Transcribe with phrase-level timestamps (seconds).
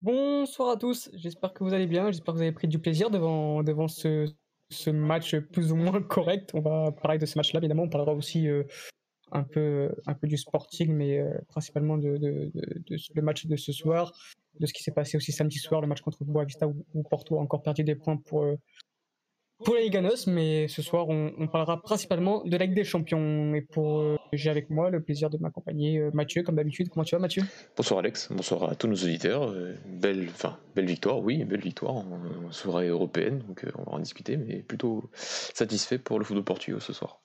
[0.00, 3.10] Bonsoir à tous, j'espère que vous allez bien, j'espère que vous avez pris du plaisir
[3.10, 4.30] devant, devant ce,
[4.90, 6.50] match plus ou moins correct.
[6.54, 8.62] On va parler de ce match-là, évidemment, on parlera aussi euh,
[9.32, 14.12] un, peu, un du sporting, mais euh, principalement de, de, match de ce soir,
[14.60, 17.36] de ce qui s'est passé aussi samedi soir, le match contre Boavista où, où Porto
[17.36, 18.54] a encore perdu des points pour, euh,
[19.64, 23.54] pour la Liga NOS, mais ce soir, on, parlera principalement de la Ligue des Champions.
[23.54, 26.88] Et pour euh, j'ai avec moi le plaisir de m'accompagner euh, Mathieu, comme d'habitude.
[26.90, 27.42] Comment tu vas, Mathieu?
[27.76, 28.28] Bonsoir, Alex.
[28.30, 29.50] Bonsoir à tous nos auditeurs.
[29.50, 32.06] Euh, belle, enfin, belle victoire, oui, belle victoire en,
[32.50, 33.40] soirée européenne.
[33.48, 37.20] Donc, on va en discuter, mais plutôt satisfait pour le football portugais ce soir.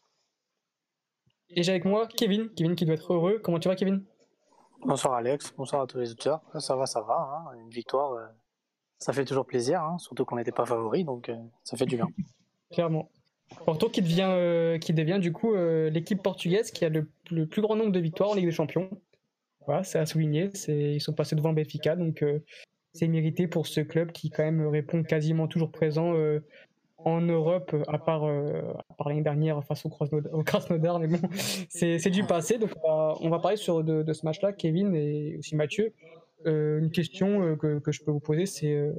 [1.49, 2.49] Et j'ai avec moi Kevin.
[2.55, 3.39] Kevin qui doit être heureux.
[3.43, 4.03] Comment tu vas, Kevin?
[4.85, 5.53] Bonsoir, Alex.
[5.55, 6.41] Bonsoir à tous les auditeurs.
[6.59, 7.13] Ça va, ça va.
[7.13, 7.57] Hein.
[7.61, 8.17] Une victoire
[9.03, 11.97] ça fait toujours plaisir, hein, surtout qu'on n'était pas favori, donc euh, ça fait du
[11.97, 12.07] bien.
[12.71, 13.09] Clairement.
[13.65, 17.05] Porto qui devient, euh, qui devient du coup euh, l'équipe portugaise qui a le,
[17.45, 18.89] plus grand nombre de victoires en Ligue des Champions.
[19.65, 20.49] Voilà, c'est à souligner.
[20.67, 22.23] Ils sont passés devant Benfica, donc
[22.93, 26.13] c'est mérité pour ce club qui quand même répond quasiment toujours présent
[26.97, 28.25] en Europe, à part,
[29.05, 29.89] l'année dernière face au
[30.43, 31.19] Krasnodar, mais bon,
[31.69, 32.57] c'est du passé.
[32.57, 35.93] Donc on va, parler sur, de, de ce match-là, Kevin et aussi Mathieu.
[36.45, 38.91] Euh, une question euh, que, je peux vous poser, c'est euh,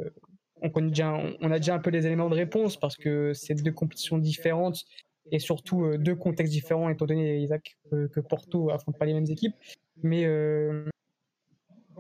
[0.62, 3.54] on, connaît déjà, on, a déjà un peu les éléments de réponse parce que c'est
[3.54, 4.84] deux compétitions différentes
[5.30, 9.54] et surtout deux contextes différents, étant donné, Isaac, que, Porto affronte pas les mêmes équipes.
[10.02, 10.26] Mais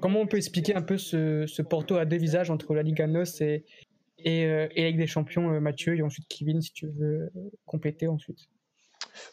[0.00, 3.40] comment on peut expliquer un peu ce, Porto à deux visages entre la Liga NOS
[3.40, 3.64] et,
[4.18, 7.30] et, et la Ligue des Champions, Mathieu, et ensuite Kevin, si tu veux
[7.64, 8.50] compléter ensuite?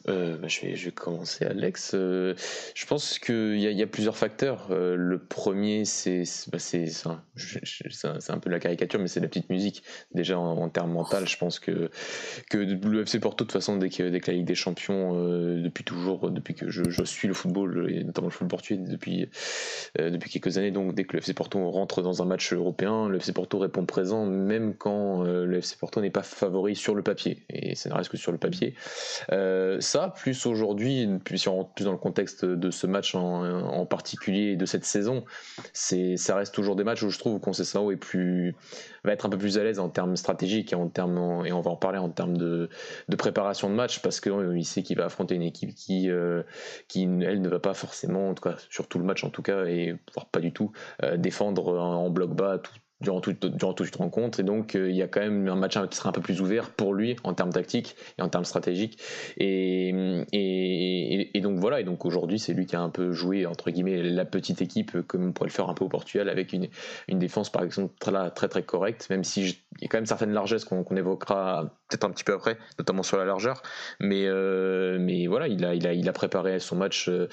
[0.08, 1.92] Euh, bah, je, vais, commencer, Alex.
[1.94, 2.36] Euh,
[2.75, 4.68] je pense qu'il y, a plusieurs facteurs.
[4.72, 6.58] Euh, le premier, c'est bah,
[7.06, 7.22] un,
[8.30, 9.84] un, peu la caricature, mais c'est la petite musique.
[10.14, 11.90] Déjà, en, termes mental, je pense que,
[12.50, 15.14] que le FC Porto, de toute façon, dès que, dès la Ligue des Champions,
[15.58, 19.28] depuis toujours, depuis que je, suis le football, et notamment le football portugais depuis,
[19.97, 23.18] depuis quelques années, donc dès que le FC Porto rentre dans un match européen, le
[23.18, 27.40] FC Porto répond présent, même quand le FC Porto n'est pas favori sur le papier.
[27.50, 28.75] Et ça ne reste que sur le papier.
[29.80, 33.86] Ça, plus aujourd'hui, puis si on rentre plus dans le contexte de ce match en,
[33.86, 35.26] particulier et de cette saison,
[35.74, 38.56] c'est, ça reste toujours des matchs où je trouve Conceição est plus,
[39.04, 41.62] va être un peu plus à l'aise en termes stratégiques et en termes, et on
[41.62, 42.70] va en parler en termes de,
[43.18, 46.42] préparation de match parce qu'il euh, sait qu'il va affronter une équipe qui, euh,
[46.88, 49.44] qui, elle, ne va pas forcément, en tout cas, sur tout le match en tout
[49.44, 50.72] cas, et voire pas du tout,
[51.18, 54.39] défendre en, bloc bas tout, durant, tout, durant toute rencontre.
[54.39, 56.41] Et donc, euh, il y a quand même un match qui sera un peu plus
[56.41, 59.00] ouvert pour lui en termes tactiques et en termes stratégiques.
[59.38, 59.94] Et,
[60.31, 61.81] et, donc, voilà.
[61.81, 65.01] Et donc, aujourd'hui, c'est lui qui a un peu joué, entre guillemets, la petite équipe,
[65.07, 66.67] comme on pourrait le faire un peu au Portugal, avec une,
[67.07, 70.06] une défense, par exemple, très, très, très correcte, même si il y a quand même
[70.06, 73.61] certaines largesses qu'on évoquera peut-être un petit peu après, notamment sur la largeur.
[74.00, 77.28] Mais, euh, mais voilà, il a, il, a, il a préparé son match euh,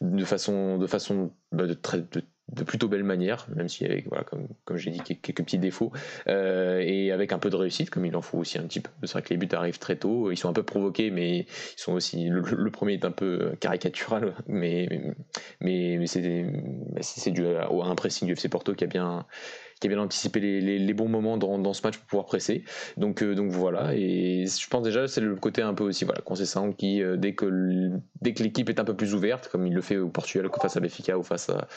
[0.00, 2.04] de façon, de façon bah, de très.
[2.52, 5.92] De plutôt belle manière, même si avec, voilà, comme, comme j'ai dit, quelques petits défauts,
[6.28, 8.90] euh, et avec un peu de réussite, comme il en faut aussi un petit peu.
[9.02, 11.46] C'est vrai que les buts arrivent très tôt, ils sont un peu provoqués, mais ils
[11.76, 12.28] sont aussi.
[12.28, 14.88] Le, premier est un peu caricatural, mais,
[15.60, 19.26] mais, mais c'est dû à un pressing du FC Porto qui a bien
[19.78, 22.64] qui a bien anticipé les, bons moments dans, dans, ce match pour pouvoir presser.
[22.96, 26.20] Donc, euh, donc voilà, et je pense déjà c'est le côté un peu aussi, voilà,
[26.20, 27.46] Conceição qui, euh, dès que,
[28.22, 31.16] l'équipe est un peu plus ouverte, comme il le fait au Portugal face à Benfica
[31.18, 31.68] ou face, à,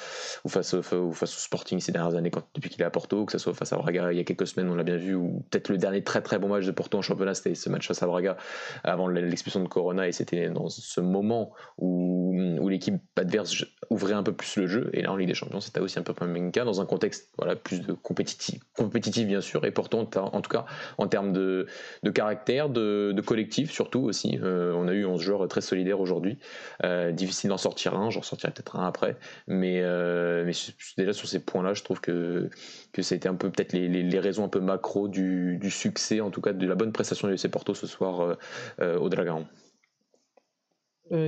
[0.44, 3.32] ou face, ou face au Sporting ces dernières années, depuis qu'il est à Porto, que
[3.32, 5.46] ce soit face à Braga il y a quelques semaines, on l'a bien vu, ou
[5.50, 8.02] peut-être le dernier très très bon match de Porto en championnat, c'était ce match face
[8.02, 8.38] à Braga
[8.84, 14.24] avant l'expulsion de Corona, et c'était dans ce moment où, où l'équipe adverse ouvrait un
[14.24, 16.34] peu plus le jeu, et là en Ligue des Champions, c'était aussi un peu comme
[16.34, 20.42] le cas, dans un contexte voilà, plus de compétitive, compétitive bien sûr, et pourtant en
[20.42, 20.66] tout cas
[20.98, 21.68] en termes de,
[22.14, 24.40] caractère, de, collectif surtout aussi.
[24.42, 26.38] Euh, on a eu 11 joueurs très solidaires aujourd'hui.
[26.84, 29.18] Euh, difficile d'en sortir un, j'en sortirai peut-être un après,
[29.48, 30.52] mais, euh,
[30.98, 32.50] déjà sur ces points-là, je trouve que,
[32.94, 36.54] que c'était un peu peut-être les, raisons un peu macro du, succès, en tout cas
[36.54, 38.38] de la bonne prestation de FC Porto ce soir
[38.80, 39.46] au Dragon.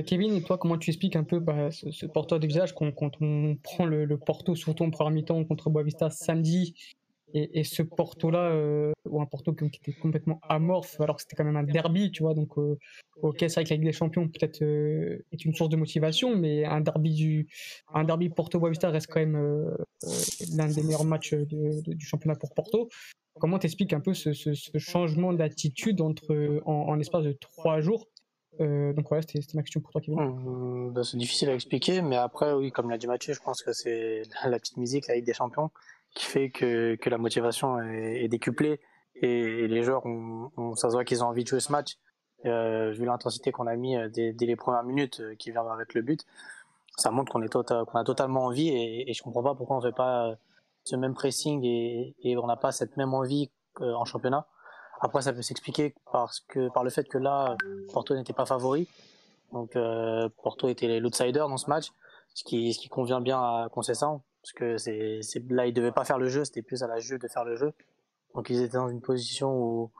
[0.06, 3.56] Kevin, et toi, comment tu expliques un peu bah, ce, porteur de visage quand, on
[3.62, 6.74] prend le, Porto, surtout en première mi-temps contre Boavista samedi,
[7.34, 11.44] et, ce Porto-là, euh, ou un Porto qui, était complètement amorphe, alors que c'était quand
[11.44, 12.78] même un derby, tu vois, donc euh,
[13.22, 16.36] ok, c'est vrai que la Ligue des Champions peut-être euh, est une source de motivation,
[16.36, 17.46] mais un derby
[18.06, 19.76] derby Porto-Boavista reste quand même
[20.52, 22.88] l'un des meilleurs matchs du championnat pour Porto.
[23.40, 24.32] Comment t'expliques un peu ce,
[24.78, 28.06] changement d'attitude entre en, en l'espace de trois jours
[28.60, 30.20] euh, donc voilà, c'était ma question pour toi, Kevin.
[30.20, 33.72] Mmh, c'est difficile à expliquer, mais après, oui, comme l'a dit Mathieu, je pense que
[33.72, 35.70] c'est la petite musique, la Ligue des Champions,
[36.14, 38.80] qui fait que, la motivation est, décuplée
[39.16, 40.02] et, les joueurs,
[40.76, 41.98] ça se voit qu'ils ont envie de jouer ce match.
[42.46, 46.02] Euh, vu l'intensité qu'on a mis euh, dès, les premières minutes qui vient avec le
[46.02, 46.26] but,
[46.98, 49.92] ça montre tota-, qu'on a totalement envie et, et je comprends pas pourquoi on fait
[49.92, 50.36] pas
[50.84, 54.46] ce même pressing et on n'a pas cette même envie en championnat.
[55.04, 57.58] Après, ça peut s'expliquer parce que par le fait que là,
[57.92, 58.88] Porto n'était pas favori.
[59.52, 61.92] Donc euh, Porto était l'outsider dans ce match,
[62.32, 66.16] ce qui, ce qui convient bien à Concession, parce que là, ils devaient pas faire
[66.16, 67.74] le jeu, c'était plus à la Juve de faire le jeu.
[68.34, 69.90] Donc ils étaient dans une position où,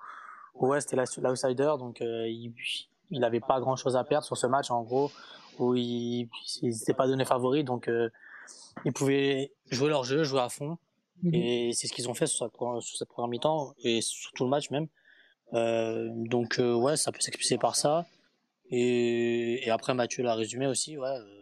[0.54, 4.46] où ouais, c'était l'outsider, donc euh, il n'avait pas grand chose à perdre sur ce
[4.46, 5.10] match, en gros,
[5.58, 6.30] où ils
[6.62, 8.08] n'étaient pas donnés favoris, donc euh,
[8.86, 10.78] ils pouvaient jouer leur jeu, jouer à fond.
[11.22, 11.34] Mhm.
[11.34, 14.44] Et c'est ce qu'ils ont fait sur cette, sur cette première mi-temps et sur tout
[14.44, 14.88] le match même.
[15.52, 18.06] Euh, donc euh, ouais, ça peut s'expliquer par ça.
[18.70, 21.08] Et, et après Mathieu l'a résumé aussi, ouais.
[21.08, 21.40] Euh,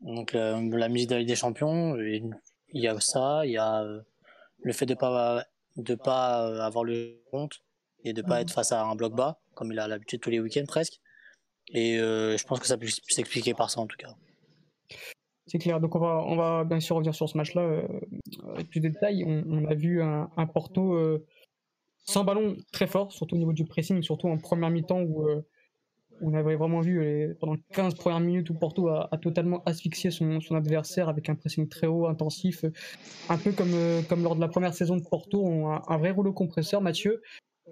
[0.00, 2.32] donc la, la musique de la Ligue des Champions, il
[2.72, 4.00] y a ça, il y a euh,
[4.62, 5.44] le fait de pas
[5.76, 7.60] de pas avoir le compte
[8.04, 8.42] et de pas mhm.
[8.42, 11.00] être face à un bloc bas comme il a l'habitude tous les week-ends presque.
[11.68, 14.14] Et euh, je pense que ça peut s'expliquer par ça en tout cas.
[15.50, 15.80] C'est clair.
[15.80, 17.82] Donc on va, on va bien sûr revenir sur ce match-là euh,
[18.54, 19.24] avec plus de détails.
[19.26, 21.26] On, a vu un, Porto euh,
[22.04, 25.42] sans ballon très fort, surtout au niveau du pressing, surtout en première mi-temps où euh,
[26.22, 31.08] on avait vraiment vu pendant 15 premières minutes où Porto a, totalement asphyxié son, adversaire
[31.08, 32.64] avec un pressing très haut, intensif,
[33.28, 33.74] un peu comme,
[34.08, 37.22] comme lors de la première saison de Porto, on a un vrai rouleau compresseur, Mathieu.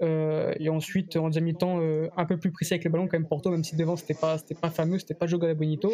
[0.01, 1.79] et ensuite, en deuxième mi-temps,
[2.17, 4.39] un peu plus précis avec le ballon, quand même Porto, même si devant c'était pas,
[4.39, 5.93] c'était pas fameux, c'était pas Jogo Bonito.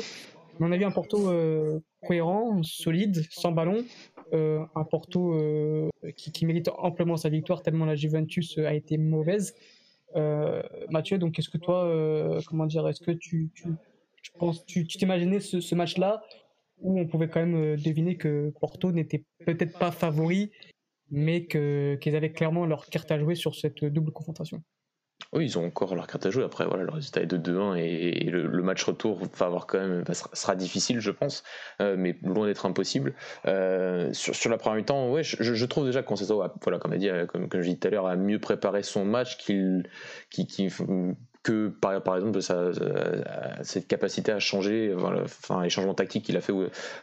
[0.60, 3.84] On a vu un Porto euh, cohérent, solide, sans ballon.
[4.32, 9.54] Euh, un Porto euh, qui, mérite amplement sa victoire tellement la Juventus a été mauvaise.
[10.90, 11.90] Mathieu, donc est-ce que toi,
[12.46, 16.22] comment dire, est-ce que tu, tu, penses, tu t'imaginais ce, match-là
[16.78, 20.52] où on pouvait quand même deviner que Porto n'était peut-être pas favori,
[21.10, 24.62] mais qu'ils avaient clairement leur carte à jouer sur cette double confrontation?
[25.34, 26.44] Oui, ils ont encore leur carte à jouer.
[26.44, 30.04] Après, voilà, le résultat est de 2-1 et, le, match retour va avoir quand même
[30.32, 31.42] sera, difficile, je pense,
[31.80, 33.14] euh, mais loin d'être impossible.
[33.46, 37.26] Euh, sur, la première mi-temps, ouais, je, trouve déjà qu'on voilà, comme a dit, euh,
[37.26, 39.88] comme, je dit tout à l'heure, a mieux préparé son match qu'il,
[40.30, 40.68] qui, qui
[41.44, 42.70] que par, par exemple sa,
[43.62, 44.92] cette capacité à changer,
[45.22, 46.52] enfin les changements tactiques qu'il a fait,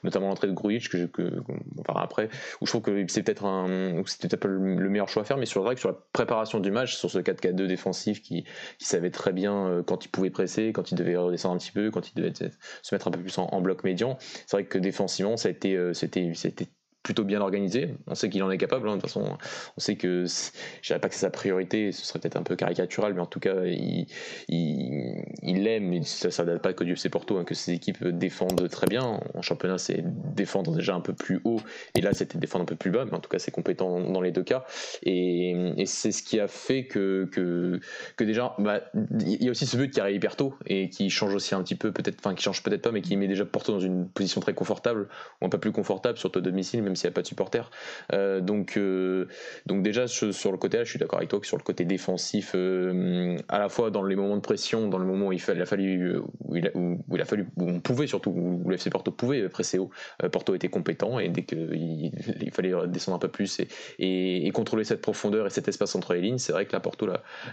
[0.04, 1.42] notamment l'entrée de Grujic que, que
[1.78, 2.28] on verra après,
[2.60, 5.46] où je trouve que c'est peut-être un, c'était peut-être le meilleur choix à faire, mais
[5.46, 8.44] sur vrai que sur la préparation du match, sur ce 4-4-2 défensif qui,
[8.78, 11.72] qui savait très bien euh, quand il pouvait presser, quand il devait redescendre un petit
[11.72, 14.66] peu, quand il devait se mettre un peu plus en, en bloc médian, c'est vrai
[14.66, 16.68] que défensivement ça a été, euh, c'était, c'était
[17.04, 17.96] plutôt bien organisé.
[18.08, 18.88] On sait qu'il en est capable.
[18.88, 18.98] Hein.
[18.98, 19.38] De toute façon,
[19.78, 21.92] on sait que je dirais pas que c'est sa priorité.
[21.92, 24.08] Ce serait peut-être un peu caricatural, mais en tout cas, il,
[24.48, 26.04] il, il aime.
[26.04, 29.20] Ça, ne date pas que du FC Porto, hein, que ses équipes défendent très bien.
[29.34, 31.60] En championnat, c'est défendre déjà un peu plus haut,
[31.96, 33.06] et là, c'était défendre un peu plus bas.
[33.06, 34.66] Mais en tout cas, c'est compétent dans les deux cas.
[35.04, 35.56] Et,
[35.86, 38.82] c'est ce qui a fait que que, déjà, bah,
[39.20, 41.64] il y a aussi ce but qui arrive hyper tôt et qui change aussi un
[41.64, 44.08] petit peu, peut-être, enfin, qui change peut-être pas, mais qui met déjà Porto dans une
[44.08, 45.08] position très confortable
[45.42, 47.72] ou un peu plus confortable, surtout à domicile même s'il n'y a pas de supporters.
[48.14, 49.28] Euh, donc, euh,
[49.66, 51.86] donc déjà sur le côté là, je suis d'accord avec toi que sur le côté
[51.86, 55.40] défensif, euh, à la fois dans les moments de pression, dans le moment où il,
[55.40, 59.80] a fallu, où il a, fallu, où on pouvait surtout, où l'FC Porto pouvait presser
[59.80, 59.90] haut,
[60.32, 64.84] Porto était compétent et dès qu'il il fallait descendre un peu plus et, et, contrôler
[64.84, 67.08] cette profondeur et cet espace entre les lignes, c'est vrai que la Porto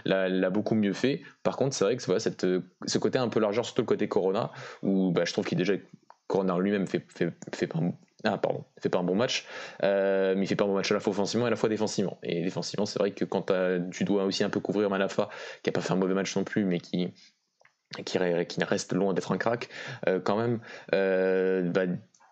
[0.05, 1.21] l'a beaucoup mieux fait.
[1.43, 2.45] Par contre, c'est vrai que voilà, cette,
[2.85, 4.51] ce côté un peu largeur, surtout le côté Corona,
[4.83, 5.73] où bah, je trouve qu'il déjà
[6.27, 7.69] Corona lui-même fait, fait, fait,
[8.23, 9.45] ah pardon, il fait pas un bon match,
[9.83, 11.55] euh, mais il fait pas un bon match à la fois offensivement et à la
[11.55, 12.19] fois défensivement.
[12.23, 13.51] Et défensivement, c'est vrai que quand
[13.91, 15.29] tu dois aussi un peu couvrir Manafa,
[15.63, 17.13] qui a pas fait un mauvais match non plus, mais qui
[18.05, 19.69] qui, qui reste loin d'être un crack
[20.07, 20.59] euh, quand même,
[20.93, 21.85] euh, bah,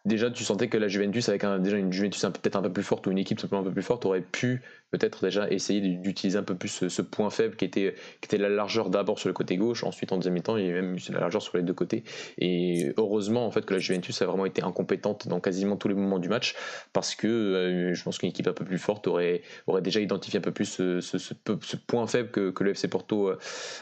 [0.07, 3.05] déjà tu sentais que la Juventus avec déjà une Juventus peut-être un peu plus forte
[3.07, 4.61] ou une équipe simplement un peu plus forte aurait pu
[4.91, 7.93] peut-être déjà essayer d'utiliser un peu plus ce, point faible qui était,
[8.37, 10.97] la largeur d'abord sur le côté gauche, ensuite en deuxième temps il y a même
[11.09, 12.03] la largeur sur les deux côtés.
[12.37, 15.93] Et heureusement en fait que la Juventus a vraiment été incompétente dans quasiment tous les
[15.93, 16.55] moments du match
[16.93, 19.41] parce que euh, je pense qu'une équipe un peu plus forte aurait,
[19.81, 23.37] déjà identifié un peu plus ce, point faible que, que le FC Porto, euh,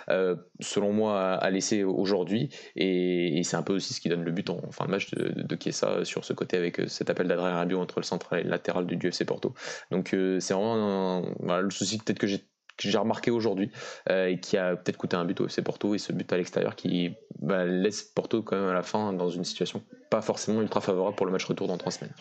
[0.10, 2.50] euh, selon moi, a, laissé aujourd'hui.
[2.76, 5.42] Et, c'est un peu aussi ce qui donne le but en, fin de match de,
[5.42, 8.50] de, Chiesa sur ce côté avec cet appel d'Adrien Rabiot entre le central et le
[8.50, 9.54] latéral du, du FC Porto.
[9.92, 13.72] Donc c'est vraiment le souci peut-être que j'ai remarqué aujourd'hui
[14.10, 16.38] euh, et qui a peut-être coûté un but au FC Porto et ce but à
[16.38, 20.62] l'extérieur qui bah, laisse Porto quand même à la fin dans une situation pas forcément
[20.62, 22.14] ultra favorable pour le match retour dans trois semaines.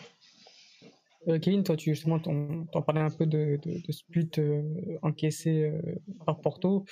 [1.27, 3.59] Euh, Kevin, toi tu justement t'en parlais un peu de,
[3.89, 4.61] ce but euh,
[5.01, 5.71] encaissé
[6.25, 6.85] par Porto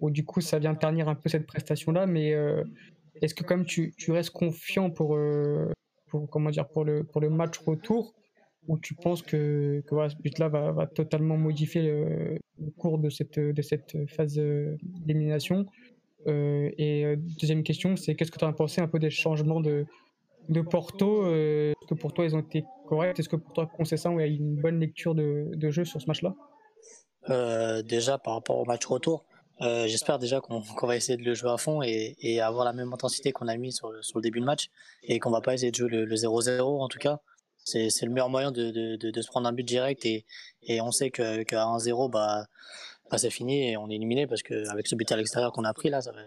[0.00, 2.34] où du coup ça vient ternir un peu cette prestation là mais
[3.20, 5.18] est-ce que comme tu, tu restes confiant pour,
[6.10, 8.12] pour comment dire pour le, pour le match retour
[8.68, 12.38] où tu penses que, que ce but-là va, va, totalement modifier le,
[12.76, 15.66] cours de cette, de cette phase euh, d'élimination
[16.26, 19.60] euh, Et euh, deuxième question, c'est qu'est-ce que tu as pensé un peu des changements
[19.60, 19.86] de,
[20.48, 23.18] de Porto, est-ce que pour toi ils ont été corrects?
[23.18, 26.34] Est-ce que pour toi Concessant a une bonne lecture de, de jeu sur ce match-là?
[27.82, 29.24] Déjà par rapport au match retour,
[29.60, 32.92] j'espère déjà qu'on va essayer de le jouer à fond et, et avoir la même
[32.92, 34.70] intensité qu'on a mis sur, sur, le début de match
[35.02, 37.20] et qu'on va pas essayer de jouer le 0-0 en tout cas
[37.64, 40.24] c'est le meilleur moyen de, de, de, se prendre un but direct et,
[40.62, 42.46] et on sait qu'à qu 1-0, bah,
[43.10, 45.74] bah c'est fini et on est éliminé parce qu'avec ce but à l'extérieur qu'on a
[45.74, 46.20] pris là, ça va,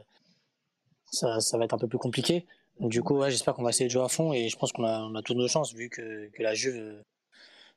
[1.11, 2.45] ça, ça, va être un peu plus compliqué.
[2.79, 4.83] du coup, ouais, j'espère qu'on va essayer de jouer à fond et je pense qu'on
[4.83, 7.03] a, on a toutes nos chances vu que, que la Juve,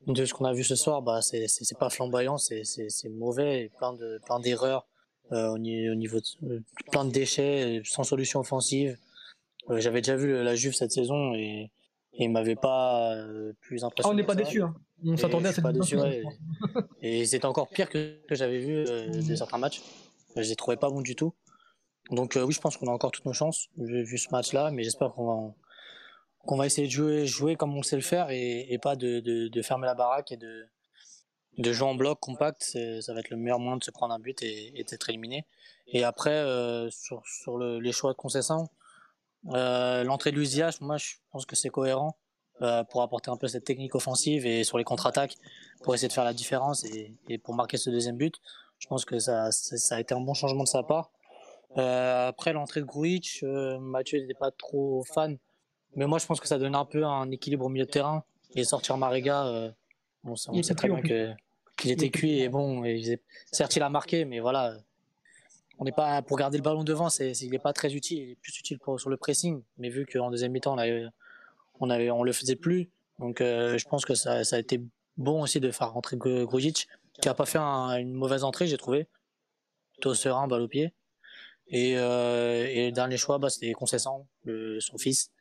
[0.05, 2.63] de ce qu'on a vu ce soir, bah, c'est pas flamboyant, c'est
[3.09, 4.87] mauvais, de plein d'erreurs
[5.31, 8.97] euh, au, niveau de, plein de déchets, sans solution offensive.
[9.69, 11.71] Euh, j'avais déjà vu la Juve cette saison et
[12.17, 14.09] et il m'avait pas euh, plus impressionné.
[14.09, 14.61] Ah, on n'est pas déçu.
[14.61, 14.75] Hein.
[15.05, 15.97] On s'attendait à cette déçu,
[17.01, 19.81] Et c'était encore pire que, que j'avais vu euh, de certains matchs.
[20.35, 21.33] Je les trouvais pas bons du tout.
[22.09, 24.71] Donc euh, oui, je pense qu'on a encore toutes nos chances vu, vu ce match-là,
[24.71, 25.53] mais j'espère qu'on va
[26.45, 29.19] qu'on va essayer de jouer jouer comme on sait le faire et, et pas de,
[29.19, 30.65] de, de, fermer la baraque et de
[31.57, 32.63] de jouer en bloc compact.
[33.01, 35.45] Ça va être le meilleur moyen de se prendre un but et, et d'être éliminé.
[35.87, 38.69] Et après euh, sur sur le, les choix de concession
[39.49, 42.17] euh, l'entrée de Luis moi, je pense que c'est cohérent
[42.61, 45.35] euh, pour apporter un peu cette technique offensive et sur les contre-attaques
[45.83, 48.35] pour essayer de faire la différence et, et, pour marquer ce deuxième but.
[48.79, 51.11] Je pense que ça, ça a été un bon changement de sa part.
[51.77, 55.37] Euh, après l'entrée de Gruitch, euh, Mathieu n'était pas trop fan,
[55.95, 58.23] mais moi je pense que ça donne un peu un équilibre au milieu de terrain
[58.55, 59.45] et sortir Marega.
[59.45, 59.71] Euh,
[60.23, 61.31] on, on sait très bien que
[61.77, 63.19] qu'il était cuit et bon, et,
[63.51, 64.77] certes il a marqué, mais voilà,
[65.79, 68.29] on n'est pas pour garder le ballon devant, c'est il n'est pas très utile, il
[68.31, 69.61] est plus utile pour, sur le pressing.
[69.77, 71.05] Mais vu qu'en deuxième mi-temps on avait,
[71.79, 74.81] on avait, on le faisait plus, donc euh, je pense que ça, ça, a été
[75.17, 76.87] bon aussi de faire rentrer Grujic,
[77.21, 79.07] qui a pas fait une mauvaise entrée, j'ai trouvé,
[79.93, 80.93] plutôt serein, balle au pied.
[81.69, 84.27] Et, euh, et le dernier choix, bah, c'était Concessant,
[84.79, 85.31] son fils,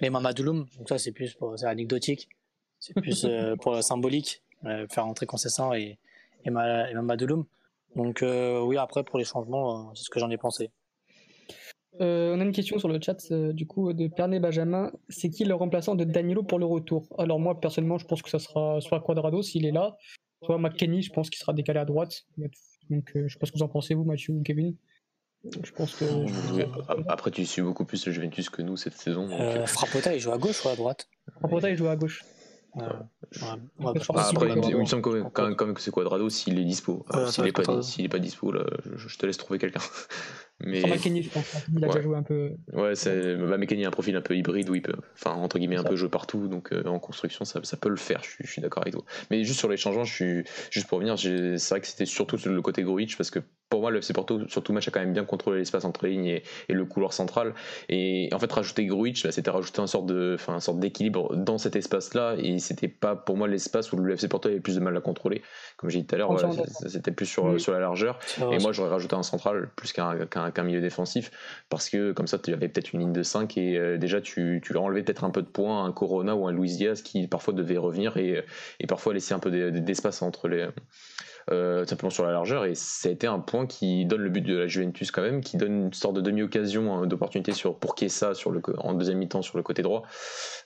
[0.00, 0.66] mais Mamadouloum.
[0.78, 2.28] Donc ça c'est plus pour, c'est anecdotique,
[2.78, 4.42] c'est plus euh, pour la symbolique,
[4.88, 5.98] faire rentrer Concessant et,
[6.44, 7.44] et, et Mamadouloum.
[7.96, 10.70] Donc euh, oui, après pour les changements, euh, c'est ce que j'en ai pensé.
[12.00, 14.92] Euh, on a une question sur le chat du coup de Pernet Benjamin.
[15.08, 17.08] C'est qui le remplaçant de Danilo pour le retour?
[17.18, 19.96] Alors moi personnellement, je pense que ça sera soit Quadrado s'il est là,
[20.44, 21.02] soit McKenny.
[21.02, 22.26] Je pense qu'il sera décalé à droite.
[22.90, 24.76] Donc je sais pas ce que vous en pensez vous, Mathieu ou Kevin.
[25.42, 26.04] Je pense que.
[27.08, 29.26] Après, tu suis beaucoup plus le Juventus que nous cette saison.
[29.26, 29.66] Donc...
[29.66, 31.08] Frappota, il joue à gauche ou à droite?
[31.40, 32.24] Frappota, il joue à gauche.
[32.74, 32.86] Ouais.
[34.14, 37.04] après, il me semble quand même, quand même que c'est Quadrado s'il est dispo.
[37.26, 38.64] s'il n'est pas, est pas dispo, là,
[38.96, 39.80] je, te laisse trouver quelqu'un.
[40.62, 40.82] Mais...
[40.82, 41.56] Mécanique, je pense.
[41.74, 42.52] Il a déjà joué un peu.
[42.74, 43.36] Ouais, c'est...
[43.36, 45.96] Bah, a un profil un peu hybride où il peut, enfin, entre guillemets, un peu
[45.96, 46.48] jouer partout.
[46.48, 48.22] Donc euh, en construction, ça, ça, peut le faire.
[48.22, 49.04] Je, je suis d'accord avec toi.
[49.30, 50.44] Mais juste sur les changements, je suis...
[50.70, 53.92] juste pour revenir, c'est vrai que c'était surtout le côté Gruitch parce que pour moi,
[53.92, 56.26] le FC Porto, sur tout match, a quand même bien contrôlé l'espace entre les lignes
[56.26, 57.54] et, et, le couloir central.
[57.88, 61.36] Et en fait, rajouter Gruitch, bah, c'était rajouter une sorte, de, enfin, une sorte d'équilibre
[61.36, 62.34] dans cet espace-là.
[62.38, 65.00] Et c'était pas pour moi l'espace où le FC Porto avait plus de mal à
[65.00, 65.42] contrôler.
[65.76, 66.50] Comme j'ai dit tout à l'heure, voilà,
[66.86, 68.18] c'était plus sur, sur la largeur.
[68.50, 71.30] Et moi, j'aurais rajouté un central plus qu'un qu'un milieu défensif
[71.68, 74.60] parce que comme ça, tu avais peut-être une ligne de 5 et euh, déjà, tu,
[74.64, 77.02] tu leur enlevais peut-être un peu de points à un Corona ou un Luis Diaz
[77.02, 78.44] qui parfois devait revenir et,
[78.80, 80.66] et parfois laisser un peu d'espace entre les
[81.50, 82.64] euh, simplement sur la largeur.
[82.64, 85.86] Et été un point qui donne le but de la Juventus quand même, qui donne
[85.86, 89.56] une sorte de demi-occasion hein, d'opportunité sur pour ça sur le en deuxième mi-temps sur
[89.56, 90.02] le côté droit,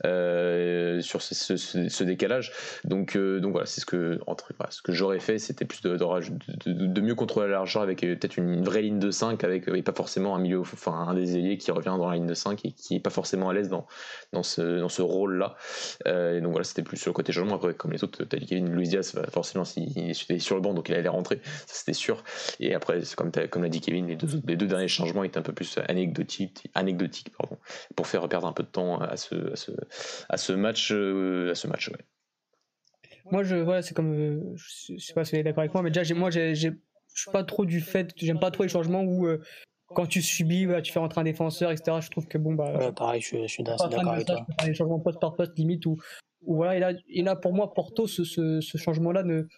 [0.04, 2.52] euh, sur ce, décalage.
[2.84, 7.00] Donc euh, donc voilà, c'est ce que entre ce que j'aurais fait, c'était plus de,
[7.00, 10.36] mieux contrôler la largeur avec peut-être une, vraie ligne de 5 avec et pas forcément
[10.36, 12.96] un milieu, enfin un des ailiers qui revient dans la ligne de 5 et qui
[12.96, 13.86] est pas forcément à l'aise dans
[14.32, 15.56] dans ce dans ce rôle là.
[16.06, 17.56] et donc voilà, c'était plus sur le côté changement.
[17.56, 20.74] Après comme les autres, t'as dit Kevin Luis Diaz, forcément s'il est sur le banc
[20.74, 22.24] donc il allait rentrer, ça c'était sûr.
[22.60, 25.42] Et après, comme, comme l'a dit Kevin, les deux, les deux, derniers changements étaient un
[25.42, 27.58] peu plus anecdotiques, anecdotiques pardon,
[27.96, 29.72] pour faire perdre un peu de temps à ce, à ce,
[30.28, 30.90] à ce match.
[30.92, 31.98] Euh, à ce match ouais.
[33.30, 35.82] Moi, je, voilà, c'est comme, euh, je sais pas si vous êtes d'accord avec moi,
[35.82, 36.72] mais déjà, moi, je
[37.14, 39.40] suis pas trop du fait, j'aime pas trop les changements où euh,
[39.86, 41.98] quand tu subis, tu fais rentrer un défenseur, etc.
[42.00, 42.76] Je trouve que bon, bah.
[42.76, 44.46] Ouais, pareil, je, je suis d'accord avec toi.
[44.66, 45.96] Les changements poste par poste, limite, ou
[46.46, 49.48] voilà, et là, et là, pour moi, Porto, ce, ce, ce changement-là ne,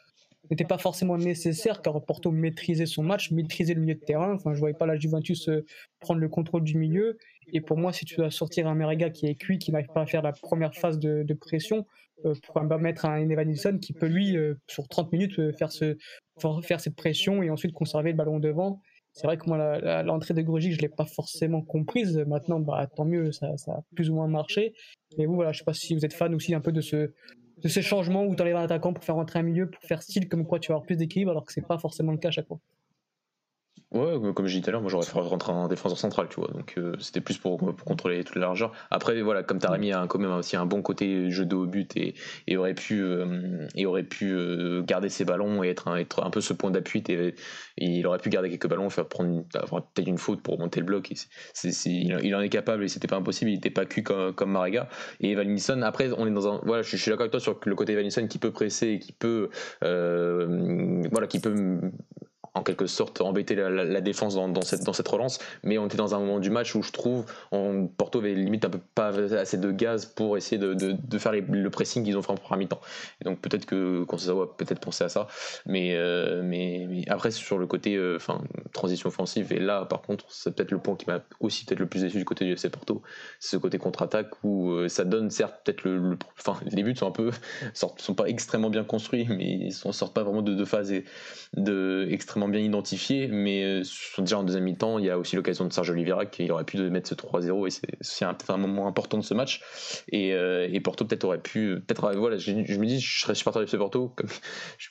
[0.50, 4.34] n'était pas forcément nécessaire car Porto maîtrisait son match, maîtrisait le milieu de terrain.
[4.34, 5.64] Enfin, je voyais pas la Juventus euh,
[6.00, 7.18] prendre le contrôle du milieu.
[7.52, 10.02] Et pour moi, si tu dois sortir un Merega qui est cuit, qui n'arrive pas
[10.02, 11.86] à faire la première phase de, pression,
[12.24, 15.96] euh, pour mettre un Evan qui peut lui, euh, sur 30 minutes, faire, ce,
[16.62, 18.80] faire cette pression et ensuite conserver le ballon devant.
[19.12, 22.18] C'est vrai que moi, l'entrée de Grujic, je l'ai pas forcément comprise.
[22.26, 24.74] Maintenant, bah, tant mieux, ça, a plus ou moins marché.
[25.16, 27.12] Mais vous, voilà, je sais pas si vous êtes fan aussi un peu de ce,
[27.62, 30.02] de ces changements où tu enlèves un attaquant pour faire rentrer un milieu, pour faire
[30.02, 32.28] style comme quoi tu vas avoir plus d'équilibre, alors que c'est pas forcément le cas
[32.28, 32.60] à chaque fois.
[33.92, 36.40] Ouais, comme je disais tout à l'heure, moi j'aurais fait rentrer un défenseur central, tu
[36.40, 36.48] vois.
[36.48, 38.72] Donc euh, c'était plus pour, contrôler toute la largeur.
[38.90, 41.96] Après, voilà, comme Taremi a quand même aussi un bon côté jeu de haut but
[41.96, 42.14] et,
[42.48, 46.24] et aurait pu, euh, et aurait pu euh, garder ses ballons et être un, être
[46.24, 47.04] un peu ce point d'appui.
[47.08, 47.34] Et,
[47.78, 51.12] il aurait pu garder quelques ballons, faire prendre peut-être une faute pour remonter le bloc.
[51.86, 53.52] il en est capable et c'était pas impossible.
[53.52, 54.88] Il n'était pas cuit comme, comme Marega.
[55.20, 56.60] Et Evan après, on est dans un.
[56.64, 59.12] Voilà, je, suis d'accord avec toi sur le côté Evan qui peut presser et qui
[59.12, 59.48] peut,
[59.80, 61.80] voilà, qui peut
[62.56, 66.14] en quelque sorte embêter la, défense dans, cette, dans cette relance, mais on était dans
[66.14, 69.58] un moment du match où je trouve on, Porto avait limite un peu pas assez
[69.58, 72.80] de gaz pour essayer de, de, faire le pressing qu'ils ont fait en première mi-temps.
[73.24, 75.28] Donc peut-être que Conceição a peut-être pensé à ça,
[75.66, 78.18] mais, euh, mais, après sur le côté euh,
[78.72, 81.86] transition offensive, et là par contre c'est peut-être le point qui m'a aussi peut-être le
[81.86, 83.02] plus déçu du côté du FC Porto,
[83.38, 87.06] c'est ce côté contre-attaque où euh, ça donne certes peut-être le, enfin les buts sont
[87.06, 87.30] un peu
[87.74, 91.04] sont pas extrêmement bien construits, mais ils ne sortent pas vraiment de, de phase et
[91.54, 93.82] de extrêmement bien identifié, mais euh,
[94.18, 96.78] déjà en deuxième mi-temps, il y a aussi l'occasion de Serge Oliveira qui aurait pu
[96.90, 99.62] mettre ce 3-0 et c'est un, un, moment important de ce match.
[100.10, 103.60] Et, euh, Porto peut-être aurait pu, peut-être euh, voilà, je, me dis, je serais supporter
[103.60, 104.14] de ce Porto,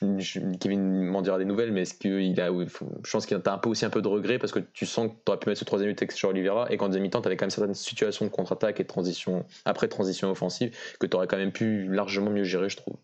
[0.60, 3.70] Kevin m'en dira des nouvelles, mais est-ce qu'il a, je pense qu'il a un peu
[3.70, 5.64] aussi un peu de regret parce que tu sens que tu aurais pu mettre ce
[5.64, 8.30] troisième but avec Oliveira et qu'en deuxième mi-temps, tu avais quand même certaines situations de
[8.30, 12.44] contre-attaque et de transition après transition offensive que tu aurais quand même pu largement mieux
[12.44, 12.96] gérer, je trouve.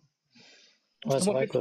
[1.07, 1.59] Ouais, c'est vrai que...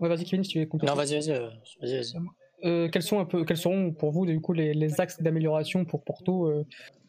[0.00, 1.30] vas-y Kevin, si tu veux Non, vas-y, vas-y.
[1.32, 1.48] Euh,
[1.80, 2.20] vas
[2.64, 5.84] euh, quels, sont un peu, quels seront pour vous du coup, les, les axes d'amélioration
[5.84, 6.64] pour Porto euh,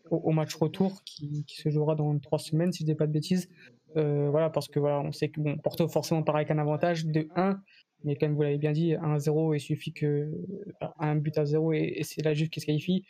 [0.09, 3.11] au, match retour qui, qui, se jouera dans trois semaines, si je dis pas de
[3.11, 3.49] bêtises?
[3.95, 7.27] Voilà, parce que voilà, on sait que bon, Porto forcément part avec un avantage de
[7.35, 7.59] 1,
[8.03, 10.31] mais comme vous l'avez bien dit, 1-0, il suffit que
[10.99, 13.03] un but à 0 et, et c'est la Juve qui se qualifie.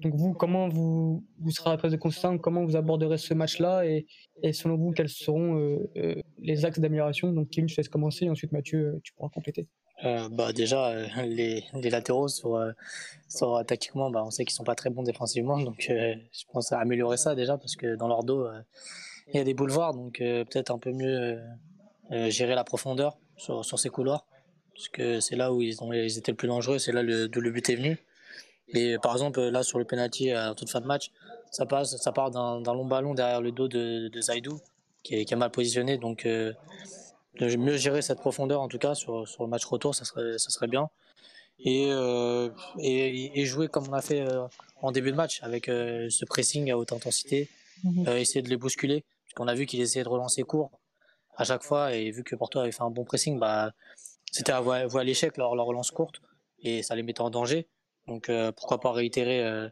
[0.00, 3.34] Donc vous, comment vous, vous serez à la place de Constant, comment vous aborderez ce
[3.34, 4.06] match-là et,
[4.52, 7.32] selon vous, quels seront euh, euh, les axes d'amélioration?
[7.32, 9.66] Donc Kevin, je te laisse commencer et ensuite Mathieu, euh, tu pourras compléter.
[10.02, 12.62] bah déjà, les, latéraux sur,
[13.28, 16.78] sur tactiquement, bah, on sait qu'ils sont pas très bons défensivement, donc je pense à
[16.78, 18.46] améliorer ça déjà parce que dans leur dos,
[19.32, 21.40] il y a des boulevards, donc peut-être un peu mieux
[22.28, 24.24] gérer la profondeur sur, sur ces couloirs,
[24.72, 27.40] parce que c'est là où ils, ont, ils étaient le plus dangereux, c'est là d'où
[27.40, 27.98] le but est venu.
[28.74, 31.10] Et par exemple, là, sur le penalty à toute fin de match,
[31.50, 34.60] ça, passe, ça part d'un long ballon derrière le dos de, de Zaidou,
[35.02, 35.96] qui est, qui est, mal positionné.
[35.96, 36.52] Donc, euh,
[37.40, 40.38] de mieux gérer cette profondeur, en tout cas, sur, sur le match retour, ça serait,
[40.38, 40.90] ça serait bien.
[41.60, 44.46] Et, euh, et, et, jouer comme on a fait euh,
[44.80, 47.48] en début de match, avec euh, ce pressing à haute intensité,
[47.82, 48.08] mhm.
[48.08, 49.04] euh, essayer de les bousculer.
[49.24, 50.70] Parce qu'on a vu qu'ils essayaient de relancer court
[51.36, 53.72] à chaque fois, et vu que Porto avait fait un bon pressing, bah,
[54.30, 56.20] c'était à voir, l'échec leur, leur relance courte,
[56.62, 57.68] et ça les mettait en danger.
[58.08, 59.68] Donc euh, pourquoi pas réitérer euh,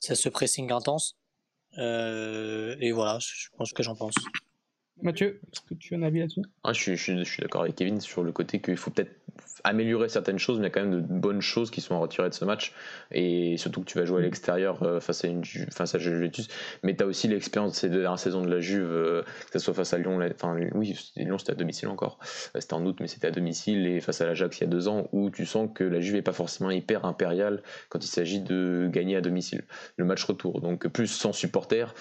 [0.00, 1.16] ce pressing intense.
[1.78, 4.14] Euh, et voilà, je pense que j'en pense.
[5.02, 6.42] Mathieu, est-ce que tu as un avis là-dessus?
[6.62, 9.19] Ah, Je suis, je suis d'accord avec Kevin sur le côté qu'il faut peut-être
[9.64, 11.98] améliorer certaines choses, mais il y a quand même de bonnes choses qui sont à
[11.98, 12.72] retirer de ce match.
[13.12, 16.48] Et surtout que tu vas jouer à l'extérieur euh, face à une face à Juventus.
[16.82, 19.52] Mais tu as aussi l'expérience de ces deux dernières saisons de la Juve, euh, que
[19.52, 22.18] ce soit face à Lyon, enfin oui, Lyon c'était à domicile encore.
[22.56, 23.86] Euh, c'était en août, mais c'était à domicile.
[23.86, 26.14] Et face à l'Ajax il y a deux ans, où tu sens que la Juve
[26.14, 29.64] n'est pas forcément hyper impériale quand il s'agit de gagner à domicile.
[29.96, 30.60] Le match retour.
[30.60, 31.94] Donc plus sans supporters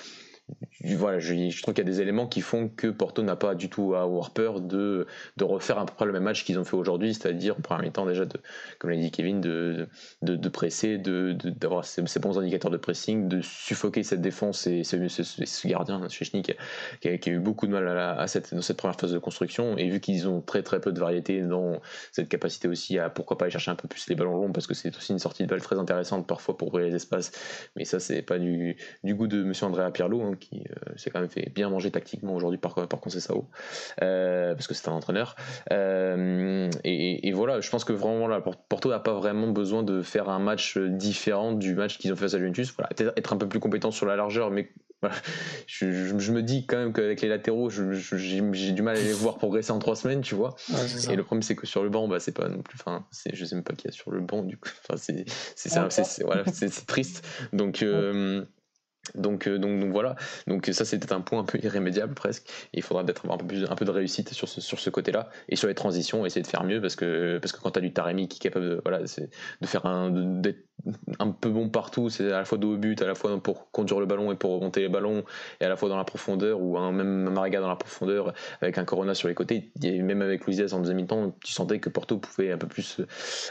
[0.84, 3.70] voilà, je, trouve qu'il y a des éléments qui font que Porto n'a pas du
[3.70, 6.78] tout à avoir peur de, de refaire un peu le même match qu'ils ont fait
[6.78, 8.38] aujourd'hui, c'est-à-dire en premier temps déjà, de,
[8.78, 9.88] comme l'a dit Kevin, de,
[10.22, 15.08] de, de presser, d'avoir ces, bons indicateurs de pressing, de suffoquer cette défense et ce,
[15.10, 19.12] ce, gardien, Chechny, qui, a, eu beaucoup de mal à, cette, dans cette première phase
[19.12, 23.00] de construction, et vu qu'ils ont très très peu de variété dans cette capacité aussi
[23.00, 25.12] à pourquoi pas aller chercher un peu plus les ballons longs, parce que c'est aussi
[25.12, 27.32] une sortie de balle très intéressante parfois pour ouvrir les espaces,
[27.76, 30.38] mais ça c'est pas du, du goût de Monsieur Andrea Pirlo, hein,
[30.96, 33.46] s'est quand même fait bien manger tactiquement aujourd'hui par, par Conceição,
[34.02, 35.36] euh, parce que c'est un entraîneur.
[35.72, 40.30] Euh, et, voilà, je pense que vraiment là, Porto n'a pas vraiment besoin de faire
[40.30, 42.74] un match différent du match qu'ils ont fait face à Juventus.
[42.76, 44.72] Voilà, peut-être être un peu plus compétent sur la largeur, mais
[45.68, 49.72] je, me dis quand même qu'avec les latéraux, j'ai du mal à les voir progresser
[49.72, 50.56] en trois semaines, tu vois.
[51.10, 52.78] et le problème, c'est que sur le banc, bah, c'est pas non plus.
[52.82, 54.70] Enfin, je sais même pas qui y a sur le banc, du coup.
[54.84, 56.44] Enfin, c'est voilà,
[56.88, 57.26] triste.
[57.54, 57.70] Donc.
[57.70, 58.46] Donc, euh,
[59.16, 60.16] donc, donc, voilà,
[60.48, 62.48] donc ça c'était un point un peu irrémédiable presque.
[62.74, 65.56] il faudra peut-être avoir un peu, plus, un peu de réussite sur ce, côté-là et
[65.56, 68.28] sur les transitions, essayer de faire mieux parce que, parce quand tu as du Taremi
[68.28, 70.69] qui est capable de, voilà, de faire un, d'être
[71.20, 73.72] un peu bon partout, c'est à la fois de haut but, à la fois pour
[73.72, 75.24] conduire le ballon et pour remonter les ballons,
[75.60, 78.78] et à la fois dans la profondeur ou un, même Mariga dans la profondeur avec
[78.78, 79.72] un Corona sur les côtés.
[79.84, 83.02] Et même avec Luiz en deuxième mi-temps, tu sentais que Porto pouvait un peu plus,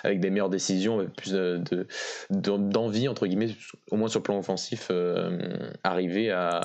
[0.05, 1.87] avec des meilleures décisions, plus de,
[2.31, 3.55] d'envie entre guillemets,
[3.91, 4.89] au moins sur le plan offensif.
[4.91, 5.39] Euh,
[5.85, 6.61] arriver à,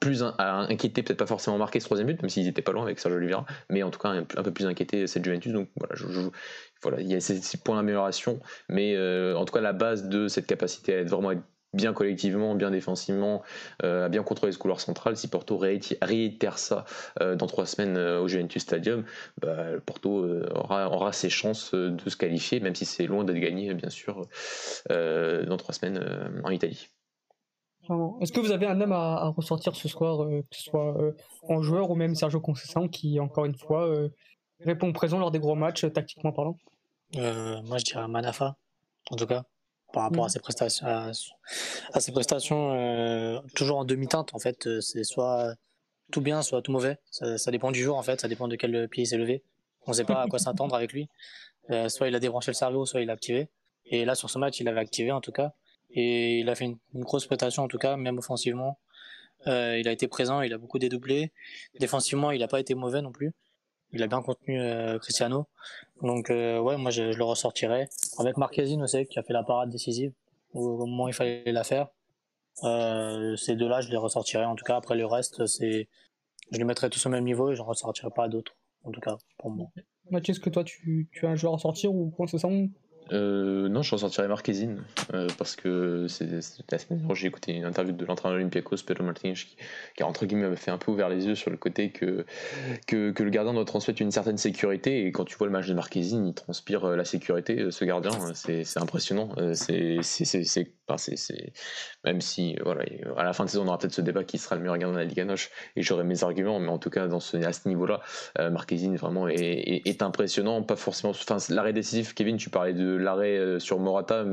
[0.00, 2.82] plus à inquiéter, peut-être pas forcément marquer ce troisième but, même s'ils étaient pas loin
[2.82, 5.52] avec Sergio Oliveira, mais en tout cas un, peu plus inquiéter cette Juventus.
[5.52, 6.06] Donc voilà, je,
[6.82, 8.96] voilà, il y a ces points d'amélioration, mais
[9.34, 11.32] en tout cas la base de cette capacité à être vraiment
[11.72, 13.42] bien collectivement, bien défensivement,
[13.82, 15.16] euh, à bien contrôler ce couloir central.
[15.16, 16.84] Si Porto réitère ça
[17.20, 19.04] euh, dans trois semaines euh, au Juventus Stadium,
[19.40, 23.90] bah, Porto aura, ses chances de se qualifier, même si c'est loin d'être gagné, bien
[23.90, 24.26] sûr,
[24.88, 26.00] dans trois semaines
[26.44, 26.88] en Italie.
[28.20, 30.94] Est-ce que vous avez un homme à, ressortir ce soir, que ce soit
[31.48, 33.90] en joueur ou même Sergio Conceição, qui, encore une fois,
[34.60, 36.56] répond présent lors des gros matchs, tactiquement parlant?
[37.14, 38.56] Moi, je dirais Manafa,
[39.10, 39.44] en tout cas
[39.92, 44.66] par rapport à ses prestations, à, ses prestations euh, toujours en demi-teinte en fait.
[44.66, 45.54] Euh, c'est soit
[46.10, 46.98] tout bien, soit tout mauvais.
[47.10, 48.20] Ça, dépend du jour en fait.
[48.20, 49.44] Ça dépend de quel pied il s'est levé.
[49.86, 51.08] On ne sait pas à quoi s'attendre avec lui.
[51.70, 53.48] Euh, soit il a débranché le cerveau, soit il l'a activé.
[53.86, 55.52] Et là sur ce match, il l'avait activé en tout cas.
[55.90, 58.78] Et il a fait une, grosse prestation en tout cas, même offensivement.
[59.46, 61.32] il a été présent, il a beaucoup dédoublé.
[61.78, 63.32] Défensivement, il n'a pas été mauvais non plus
[63.92, 65.46] il a bien contenu euh, Cristiano.
[66.02, 67.88] Donc euh, ouais, moi je, le ressortirais.
[68.18, 70.12] Avec Marquezine aussi, qui a fait la parade décisive
[70.54, 71.88] au moment où il fallait la faire.
[72.64, 74.44] Euh, ces deux-là, je les ressortirais.
[74.44, 75.88] En tout cas, après le reste, c'est,
[76.50, 78.56] je les mettrais tous au même niveau et je ne ressortirais pas d'autres.
[78.84, 79.68] En tout cas, pour moi.
[80.10, 82.48] Mathieu, est-ce que toi, tu, tu as un joueur à sortir ou quoi, c'est ça
[83.10, 87.64] euh, non, je ressortirais Marquezine euh, parce que c'est la semaine dernière j'ai écouté une
[87.64, 89.56] interview de l'entraîneur Olympiakos, Pedro Martinez, qui,
[89.96, 92.24] qui entre guillemets fait un peu ouvert les yeux sur le côté que,
[92.86, 95.06] que, le gardien doit transmettre une certaine sécurité.
[95.06, 98.12] Et quand tu vois le match de Marquezine, il transpire euh, la sécurité, ce gardien,
[98.34, 99.34] c'est impressionnant.
[99.54, 99.98] C'est
[102.04, 102.84] même si voilà,
[103.16, 104.94] à la fin de saison on aura peut-être ce débat qui sera le meilleur gardien
[104.94, 107.52] de la Ligue Noche et j'aurai mes arguments, mais en tout cas dans ce, à
[107.52, 108.00] ce niveau-là,
[108.38, 111.12] Marquezine vraiment est, est, est, impressionnant, pas forcément.
[111.12, 114.24] Enfin, l'arrêt décisif, Kevin, tu parlais de l'arrêt euh, sur Morata,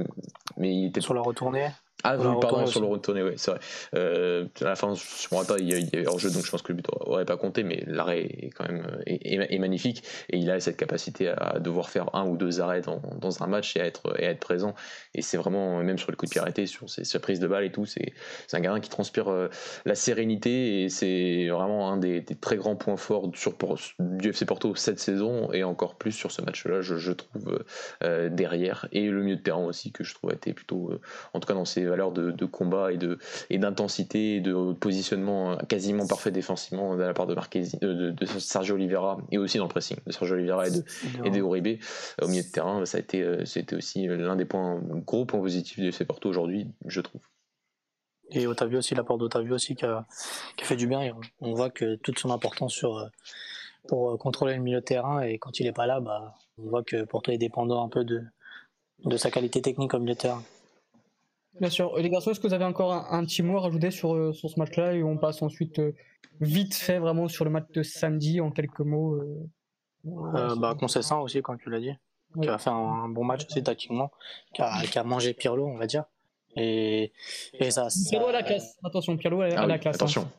[0.58, 1.70] mais il était sur la retournée.
[2.04, 3.60] Ah oui, pardon, sur le retourné, oui, c'est vrai.
[3.94, 6.72] Euh, à la fin, sur Morata, il y, a, il hors-jeu, donc je pense que
[6.72, 10.50] le but aurait pas compté, mais l'arrêt est quand même euh, est, magnifique et il
[10.50, 13.82] a cette capacité à devoir faire un ou deux arrêts dans, dans un match et
[13.82, 14.76] à être, et à être présent.
[15.14, 17.66] Et c'est vraiment, même sur le coup de pied arrêté, sur ses, prises de balle
[17.66, 18.14] et tout, c'est,
[18.54, 19.50] un gardien qui transpire
[19.86, 23.56] la sérénité et c'est vraiment un des, très grands points forts sur,
[24.00, 27.62] du FC Porto cette saison et encore plus sur ce match-là, je, je trouve,
[28.02, 28.88] derrière.
[28.94, 30.94] Et le milieu de terrain aussi, que je trouve a été plutôt,
[31.34, 33.18] en tout cas dans ses valeurs de, combat et de
[33.50, 37.36] et d'intensité et de positionnement quasiment parfait défensivement de la part de
[38.12, 40.84] de, Sergio Oliveira et aussi dans le pressing de Sergio Oliveira et de
[41.26, 41.80] et de Uribe
[42.22, 42.86] au milieu de terrain.
[42.86, 46.30] Ça a été euh, c'était aussi l'un des points gros points positifs du FC Porto
[46.30, 47.22] aujourd'hui je trouve.
[48.32, 50.06] Et Otavio aussi l'apport d'Otavio aussi qui a,
[50.56, 51.16] qui a, fait du bien.
[51.40, 53.08] On voit que toute son importance sur euh,
[53.88, 56.70] pour euh, contrôler le milieu de terrain et quand il est pas là bah on
[56.70, 58.22] voit que Porto est dépendant un peu de
[59.06, 60.44] de sa qualité technique comme milieu de terrain
[61.60, 61.98] Bien sûr.
[61.98, 64.50] Les garçons, est-ce que vous avez encore un, petit mot à rajouter sur, euh, sur
[64.50, 65.94] ce match-là et on passe ensuite euh,
[66.40, 69.50] vite fait vraiment sur le match de samedi en quelques mots euh,
[70.36, 71.94] euh bah, Concessant aussi, comme tu l'as dit,
[72.42, 74.12] qui a fait un, bon match aussi tactiquement,
[74.54, 76.06] qui a, qui a, mangé Pirlo, on va dire.
[76.56, 77.12] Et,
[77.54, 78.78] et ça, Pirlo à la classe.
[78.84, 79.96] Attention, Pirlo à, ah la classe.
[79.96, 80.30] Attention.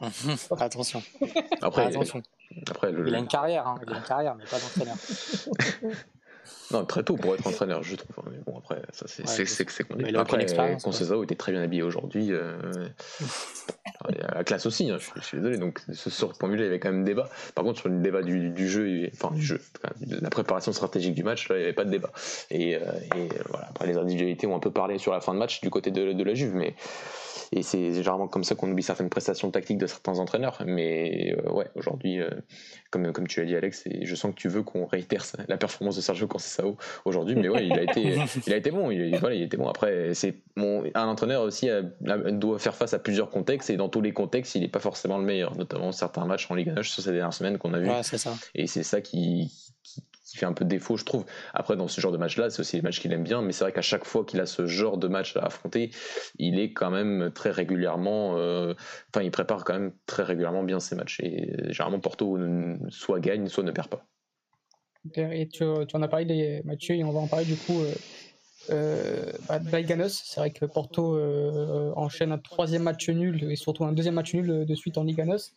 [0.58, 1.02] attention.
[1.60, 2.22] Après, attention.
[2.68, 3.78] Après, Il a une carrière, hein.
[3.86, 4.96] il a une carrière, mais pas d'entraîneur.
[6.72, 8.24] Non, très tôt pour être entraîneur, je trouve.
[8.30, 10.14] Mais bon, après, ça, c'est ouais, c'est qu'on est.
[10.16, 10.46] Après,
[10.82, 12.32] Concezao était très bien habillé aujourd'hui.
[12.32, 12.56] Euh...
[14.08, 15.58] la classe aussi, hein, je, suis, désolé.
[15.58, 17.28] Donc, ce, sur ce point il y avait quand même débat.
[17.54, 19.60] Par contre, sur le débat du, du jeu, enfin, du jeu,
[20.00, 22.12] la préparation stratégique du match, là, il n'y avait pas de débat.
[22.50, 22.80] Et, euh,
[23.16, 25.70] et voilà, après, les individualités ont un peu parlé sur la fin de match du
[25.70, 26.74] côté de, de la Juve, mais
[27.52, 30.62] et c'est généralement comme ça qu'on oublie certaines prestations tactiques de certains entraîneurs.
[30.66, 32.30] Mais euh, ouais, aujourd'hui, euh,
[32.90, 35.56] comme, comme tu l'as dit, Alex, et je sens que tu veux qu'on réitère la
[35.56, 36.28] performance de Sergio
[37.04, 37.36] Aujourd'hui.
[37.36, 38.90] Mais ouais, il a été, il a été bon.
[38.90, 39.68] Il, voilà, il était bon.
[39.68, 41.68] Après, c'est bon, un entraîneur aussi
[42.00, 45.18] doit faire face à plusieurs contextes et dans tous les contextes, il n'est pas forcément
[45.18, 47.88] le meilleur, notamment certains matchs en Ligue 1 sur ces dernières semaines qu'on a vu.
[47.88, 48.34] Ouais, ça.
[48.54, 49.50] Et c'est ça qui,
[50.30, 51.24] qui fait un peu défaut, je trouve.
[51.54, 53.64] Après, dans ce genre de match-là, c'est aussi les matchs qu'il aime bien, mais c'est
[53.64, 55.90] vrai qu'à chaque fois qu'il a ce genre de match à affronter,
[56.38, 58.74] il est quand même très régulièrement, euh,
[59.12, 61.18] enfin, il prépare quand même très régulièrement bien ses matchs.
[61.20, 62.38] Et généralement, Porto
[62.90, 64.06] soit gagne, soit ne perd pas.
[65.14, 67.80] Et tu, en as parlé, Mathieu, et on va en parler du coup.
[67.80, 67.94] Euh,
[68.70, 69.32] euh
[70.08, 74.34] c'est vrai que Porto euh, enchaîne un troisième match nul et surtout un deuxième match
[74.34, 75.54] nul de suite en Liganos.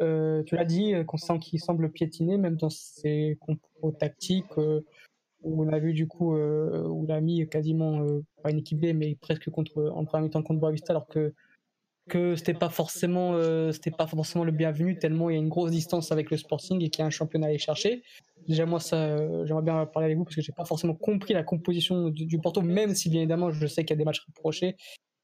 [0.00, 4.80] Euh, tu l'as dit, euh, Constant qui semble piétiner, même dans ses compos tactiques, euh,
[5.42, 8.00] où on a vu du coup, où il a mis quasiment,
[8.42, 11.34] pas une équipe B, mais presque contre, en première mi-temps contre Boavista, alors que
[12.08, 13.32] que c'était pas forcément
[13.72, 16.82] c'était pas forcément le bienvenu tellement il y a une grosse distance avec le Sporting
[16.82, 18.02] et qu'il y a un championnat à aller chercher.
[18.46, 21.42] Déjà moi ça j'aimerais bien parler avec vous parce que j'ai pas forcément compris la
[21.42, 24.76] composition du, Porto même si bien évidemment je sais qu'il y a des matchs reprochés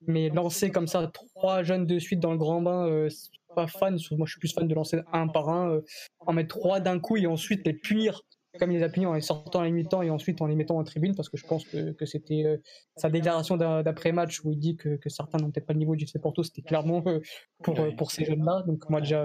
[0.07, 3.09] mais lancer comme ça trois jeunes de suite dans le grand bain
[3.55, 5.81] pas fan, moi je suis plus fan de lancer un par un, euh,
[6.21, 8.23] en mettre trois d'un coup et ensuite les punir
[8.59, 10.57] comme il les a punis en les sortant à la mi-temps et ensuite en les
[10.57, 12.57] mettant en tribune, parce que je pense que, que c'était euh,
[12.97, 16.05] sa déclaration d'après-match où il dit que, que certains n'ont peut-être pas le niveau du
[16.05, 17.21] FC Porto, c'était clairement euh,
[17.63, 18.65] pour, pour ces jeunes-là.
[18.67, 19.25] Donc moi déjà,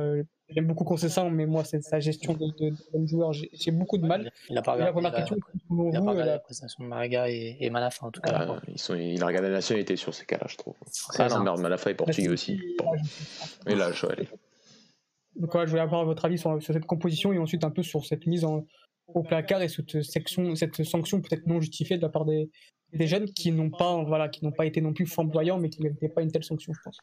[0.50, 4.32] j'aime beaucoup ça mais moi, c'est sa gestion de, de, joueur, j'ai beaucoup de mal.
[4.50, 5.38] Il a pas regardé la, question,
[5.72, 8.60] il a pas regardé la prestation de Mariga et, et Malafa en tout cas.
[8.68, 10.76] ils sont, il a regardé la nationalité sur ces cas-là, je trouve.
[11.18, 12.62] Ah non, merde, Malafa est portugais aussi.
[12.78, 12.92] Bon.
[13.66, 14.28] Et là, je vais aller.
[15.36, 18.06] Donc voilà, je voulais avoir votre avis sur, cette composition et ensuite un peu sur
[18.06, 18.66] cette mise en,
[19.08, 22.50] au placard et cette, section, cette sanction peut-être non justifiée de la part des,
[22.94, 25.82] des jeunes qui n'ont pas, voilà, qui n'ont pas été non plus flamboyants, mais qui
[25.82, 26.98] n'étaient pas une telle sanction, je pense.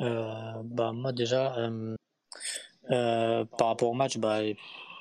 [0.00, 1.96] Euh, bah moi déjà, euh,
[2.90, 4.40] euh, par rapport au match, bah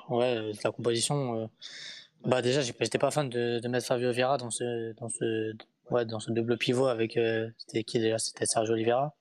[0.09, 1.49] ouais, la composition,
[2.25, 5.53] bah déjà j'étais pas fan de, de, mettre Fabio Vieira dans ce, dans ce,
[5.91, 7.19] ouais, dans ce double pivot avec,
[7.57, 9.15] c'était qui déjà, c'était Sergio Oliveira.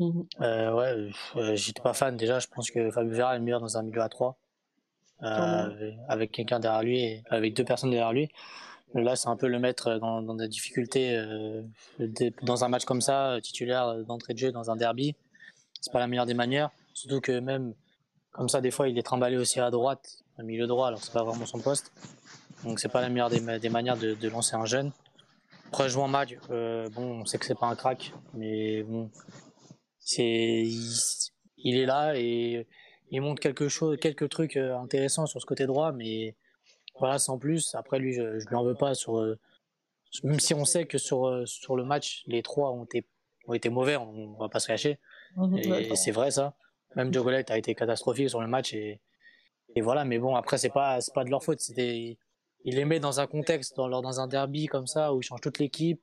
[0.00, 0.26] Mhm.
[0.40, 1.10] Ouais,
[1.54, 2.38] j'étais pas fan déjà.
[2.38, 4.38] Je pense que Fabio Vera est le meilleur dans un milieu à 3.
[5.22, 8.28] Euh, avec quelqu'un derrière lui, et, avec deux personnes derrière lui.
[8.94, 11.62] Là, c'est un peu le mettre dans, dans des difficultés euh,
[12.42, 15.14] dans un match comme ça, titulaire d'entrée de jeu dans un derby.
[15.80, 16.70] C'est pas la meilleure des manières.
[16.92, 17.72] Surtout que même
[18.32, 21.12] comme ça, des fois, il est trimballé aussi à droite, au milieu droit, alors c'est
[21.12, 21.92] pas vraiment son poste.
[22.64, 24.92] Donc c'est pas la meilleure des, des manières de, de, lancer un jeune.
[25.68, 29.10] Après, jouer en match, bon, on sait que c'est pas un crack, mais bon,
[29.98, 30.64] c'est
[31.56, 32.66] il, est là et
[33.12, 36.34] il montre quelque chose, quelques trucs euh, intéressants sur ce côté droit, mais
[36.98, 37.74] voilà, sans plus.
[37.74, 39.18] Après, lui, je, je lui en veux pas sur.
[39.18, 39.38] Euh,
[40.24, 43.06] même si on sait que sur, euh, sur le match, les trois ont été,
[43.46, 44.98] ont été mauvais, on, va pas se cacher.
[45.58, 46.54] Et, c'est vrai, ça.
[46.96, 49.00] Même Jogolet a été catastrophique sur le match et,
[49.74, 51.60] et voilà, mais bon, après, c'est pas, c'est pas de leur faute.
[51.60, 52.18] C'était,
[52.64, 55.40] il les met dans un contexte, dans, dans un derby comme ça, où il change
[55.40, 56.00] toute l'équipe.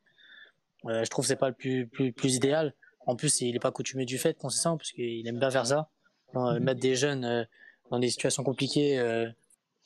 [0.86, 2.76] je trouve que c'est pas le plus, plus, plus idéal.
[3.06, 5.66] En plus, il n'est pas coutumé du fait qu'on ça, parce qu'il aime bien faire
[5.66, 5.90] ça.
[6.36, 7.44] Euh, mettre des jeunes euh,
[7.90, 9.28] dans des situations compliquées euh,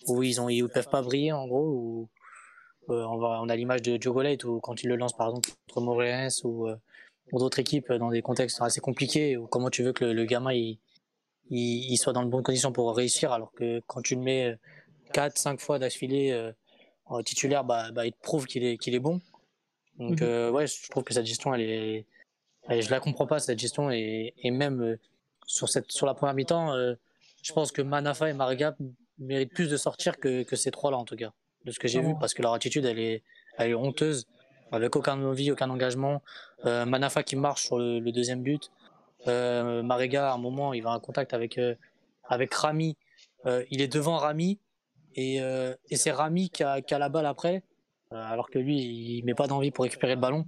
[0.07, 2.09] où ils ont ils peuvent pas briller en gros ou
[2.89, 5.49] on, va, on a l'image de Joe Golette où quand il le lance par exemple
[5.69, 6.67] contre Moreirense ou,
[7.31, 10.51] ou d'autres équipes dans des contextes assez compliqués ou comment tu veux que le, gamin
[10.51, 10.79] il,
[11.49, 14.57] il, soit dans de bonnes conditions pour réussir alors que quand tu le mets
[15.13, 16.51] 4 5 fois d'affilée
[17.05, 19.21] en titulaire bah, bah, il te prouve qu'il est qu'il est bon
[19.97, 20.49] donc mhm.
[20.49, 22.05] ouais je trouve que cette gestion elle est
[22.69, 24.99] je la comprends pas cette gestion et, et même euh,
[25.45, 26.95] sur cette sur la première mi-temps, euh,
[27.41, 28.75] je pense que Manafa et Mariga
[29.19, 31.31] méritent plus de sortir que, que ces trois-là en tout cas,
[31.65, 33.23] de ce que j'ai vu, parce que leur attitude elle est
[33.57, 34.27] elle est honteuse,
[34.71, 36.21] avec aucun envie, aucun engagement.
[36.65, 38.71] Euh, Manafa qui marche sur le, deuxième but,
[39.27, 41.59] euh, Mariga à un moment il va en contact avec
[42.25, 42.97] avec Rami,
[43.45, 44.59] il est devant Rami
[45.15, 47.63] et, et c'est Rami qui a, qui a la balle après,
[48.11, 48.77] alors que lui
[49.17, 50.45] il met pas d'envie pour récupérer le ballon.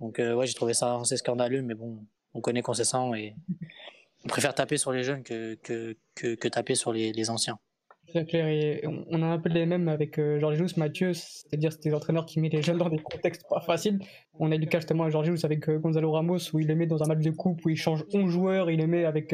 [0.00, 1.98] Donc euh, ouais, j'ai trouvé ça assez scandaleux, mais bon,
[2.34, 3.34] on connaît qu'on ça et
[4.26, 7.58] on préfère taper sur les jeunes que, que, que, taper sur les, les anciens.
[8.12, 11.84] C'est clair, et on a un peu les mêmes avec euh, Georges Mathieu, c'est-à-dire c'est
[11.84, 14.00] des entraîneurs qui mettent les jeunes dans des contextes pas faciles.
[14.38, 16.74] On a eu le cas justement à Georges avec euh, Gonzalo Ramos où il les
[16.74, 19.32] met dans un match de coupe où il change 11 joueurs, il les met avec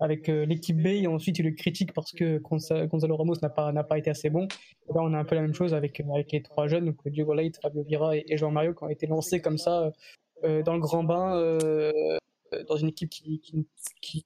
[0.00, 3.72] avec euh, l'équipe B et ensuite il le critique parce que Gonzalo Ramos n'a pas,
[3.84, 4.48] pas été assez bon.
[4.88, 7.34] là, on a un peu la même chose avec, avec les trois jeunes, donc Diego
[7.34, 9.92] Leite, Fabio Vira et, Jean Mario qui ont été lancés comme ça
[10.44, 11.92] euh, dans le grand bain euh,
[12.68, 13.66] dans une équipe qui,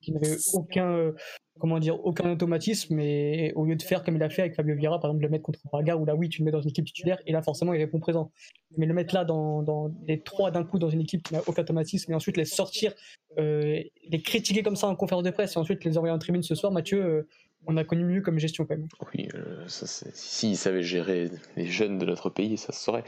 [0.08, 1.12] n'avait aucun,
[1.58, 4.74] comment dire, aucun automatisme et au lieu de faire comme il a fait avec Fabio
[4.74, 6.70] Vieira, par exemple le mettre contre Braga où là oui tu le mets dans une
[6.70, 8.30] équipe titulaire et là forcément il répond présent.
[8.76, 11.62] Mais le mettre là dans, les trois d'un coup dans une équipe qui n'a aucun
[11.62, 12.94] automatisme et ensuite les sortir,
[13.38, 16.42] euh, les critiquer comme ça en conférence de presse et ensuite les envoyer en tribune
[16.42, 17.28] ce soir, Mathieu, euh,
[17.66, 18.88] on a connu mieux comme gestion quand même.
[19.14, 23.04] Oui, euh, s'ils savaient gérer les jeunes de notre pays, ça se saurait.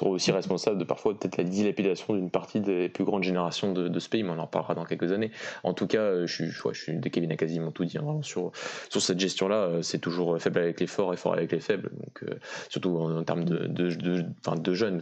[0.00, 3.98] Ils aussi responsables de parfois peut-être la dilapidation d'une partie des plus grandes générations de,
[3.98, 5.30] ce pays, mais on en parlera dans quelques années.
[5.62, 8.20] En tout cas, euh, je suis, je, je suis, Kevin a quasiment tout dit hein,
[8.22, 8.52] sur,
[8.90, 9.56] sur cette gestion-là.
[9.56, 12.24] Euh, c'est toujours faible avec les forts et fort avec les faibles, donc
[12.68, 14.24] surtout en, termes de, de, de,
[14.56, 15.00] de jeunes.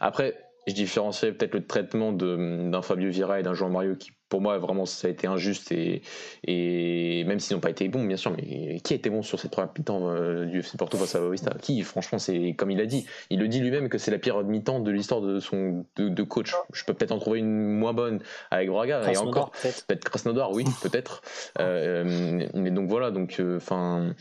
[0.00, 0.36] Après,
[0.66, 4.56] je différenciais peut-être le traitement d'un Fabio Vira et d'un Jean Mario qui pour moi
[4.56, 6.00] vraiment ça a été injuste et,
[6.44, 9.38] et même s'ils n'ont pas été bons bien sûr mais qui a été bon sur
[9.38, 12.80] cette première mi-temps euh, du FC Porto face à Boavista qui franchement c'est comme il
[12.80, 15.84] a dit il le dit lui-même que c'est la pire mi-temps de l'histoire de son
[15.96, 16.54] de, coach.
[16.72, 19.50] Je peux peut-être en trouver une moins bonne avec Braga et encore.
[19.50, 20.08] peut-être.
[20.08, 21.20] Krasnodar oui peut-être.
[21.60, 24.14] Euh, mais donc voilà donc euh, enfin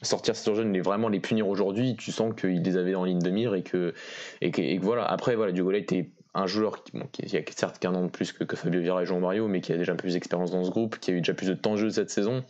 [0.00, 3.18] sortir ces jeunes et vraiment les punir aujourd'hui, tu sens qu'ils les avaient en ligne
[3.18, 3.94] de mire et que,
[4.40, 5.04] et que, voilà.
[5.04, 8.56] Après, voilà, Diogola était un joueur qui, a certes qu'un an de plus que, que
[8.56, 11.10] Fabio Vieira et Jean Mario, mais qui a déjà plus d'expérience dans ce groupe, qui
[11.10, 12.44] a eu déjà plus de temps de jeu cette saison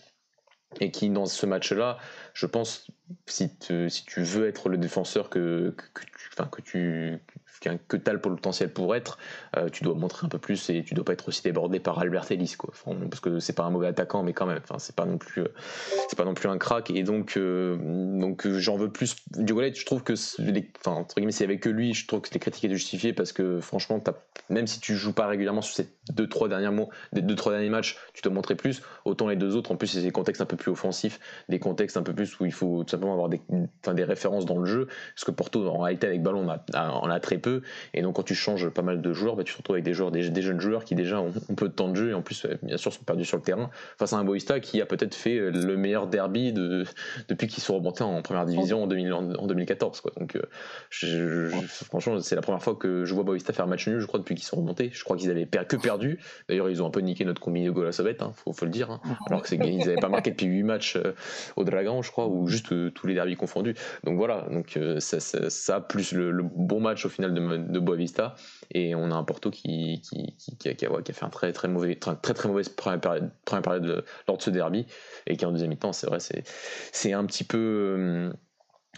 [0.80, 1.96] et qui dans ce match-là,
[2.38, 2.86] je pense,
[3.26, 3.50] si,
[3.88, 6.02] si tu veux être le défenseur que, que,
[6.46, 7.18] que tu
[7.60, 9.18] que as le potentiel pour être,
[9.56, 11.98] euh, tu dois montrer un peu plus et tu dois pas être aussi débordé par
[11.98, 12.72] Albert Ellis quoi.
[13.10, 15.42] parce que c'est pas un mauvais attaquant mais quand même, enfin c'est pas non plus
[15.42, 15.48] euh,
[16.16, 16.90] pas non plus un crack.
[16.90, 17.76] Et donc euh,
[18.20, 20.14] donc j'en veux plus du je trouve que
[20.84, 24.02] enfin que lui, je trouve que les critiques étaient justifiées parce que franchement
[24.50, 27.70] même si tu joues pas régulièrement sur ces deux trois derniers mots, deux trois derniers
[27.70, 30.46] matchs, tu dois montrer plus, autant les deux autres en plus c'est des contextes un
[30.46, 33.40] peu plus offensifs, des contextes un peu plus où il faut tout simplement avoir des,
[33.94, 37.20] des références dans le jeu parce que Porto en réalité avec ballon on a, a
[37.20, 37.62] très peu
[37.94, 39.94] et donc, quand tu changes pas mal de joueurs, bah, tu te retrouves avec des
[39.94, 42.46] joueurs, des, jeunes joueurs qui déjà ont, peu de temps de jeu et en plus,
[42.62, 45.50] bien sûr, sont perdus sur le terrain face à un Boista qui a peut-être fait
[45.50, 46.84] le meilleur derby de,
[47.28, 50.00] depuis qu'ils sont remontés en première division en, 2014.
[50.00, 50.12] Quoi.
[50.18, 51.50] Donc, euh,
[51.84, 54.34] franchement, c'est la première fois que je vois Boista faire match nul, je crois, depuis
[54.34, 54.90] qu'ils sont remontés.
[54.92, 56.18] Je crois qu'ils avaient que perdu.
[56.48, 58.90] D'ailleurs, ils ont un peu niqué notre combiné de Sauvette, hein, faut, le dire.
[58.90, 59.00] Hein.
[59.26, 61.12] Alors qu'ils n'avaient pas marqué depuis 8 matchs euh,
[61.56, 63.74] au Dragon, je crois, ou juste euh, tous les derbys confondus.
[64.04, 68.34] Donc voilà, donc, ça, ça, plus le, bon match au final de, de Boavista
[68.72, 71.68] et on a un Porto qui, qui, qui, a, qui, a, fait un très très
[71.68, 74.86] mauvais très très, mauvaise première période, première période lors de ce derby
[75.26, 78.34] et qui en deuxième mi-temps c'est vrai c'est un petit peu hum,